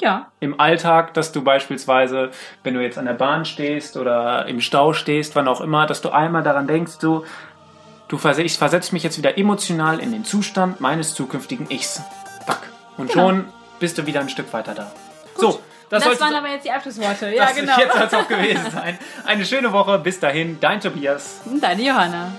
Ja. 0.00 0.32
Im 0.40 0.60
Alltag, 0.60 1.14
dass 1.14 1.32
du 1.32 1.42
beispielsweise, 1.42 2.30
wenn 2.62 2.74
du 2.74 2.82
jetzt 2.82 2.98
an 2.98 3.06
der 3.06 3.14
Bahn 3.14 3.44
stehst 3.44 3.96
oder 3.96 4.46
im 4.46 4.60
Stau 4.60 4.92
stehst, 4.92 5.34
wann 5.34 5.48
auch 5.48 5.60
immer, 5.60 5.86
dass 5.86 6.02
du 6.02 6.10
einmal 6.10 6.42
daran 6.42 6.66
denkst, 6.66 6.98
Du 6.98 8.18
vers 8.18 8.36
ich 8.36 8.58
versetze 8.58 8.92
mich 8.92 9.04
jetzt 9.04 9.16
wieder 9.16 9.38
emotional 9.38 9.98
in 9.98 10.12
den 10.12 10.22
Zustand 10.22 10.82
meines 10.82 11.14
zukünftigen 11.14 11.70
Ichs. 11.70 12.02
Pack. 12.46 12.58
Und 12.98 13.10
genau. 13.10 13.28
schon 13.28 13.44
bist 13.80 13.96
du 13.96 14.04
wieder 14.04 14.20
ein 14.20 14.28
Stück 14.28 14.52
weiter 14.52 14.74
da. 14.74 14.92
Gut. 15.34 15.40
So, 15.40 15.60
das, 16.00 16.04
das 16.04 16.20
waren 16.20 16.34
aber 16.34 16.48
jetzt 16.48 16.64
die 16.64 16.70
Abschlussworte. 16.70 17.34
Ja, 17.34 17.46
das 17.46 17.54
genau. 17.54 17.78
Jetzt 17.78 17.92
soll 17.92 18.06
es 18.06 18.14
auch 18.14 18.28
gewesen 18.28 18.70
sein. 18.70 18.98
Eine 19.24 19.44
schöne 19.44 19.72
Woche. 19.72 19.98
Bis 19.98 20.18
dahin, 20.20 20.58
dein 20.60 20.80
Tobias. 20.80 21.40
Und 21.44 21.62
deine 21.62 21.82
Johanna. 21.82 22.32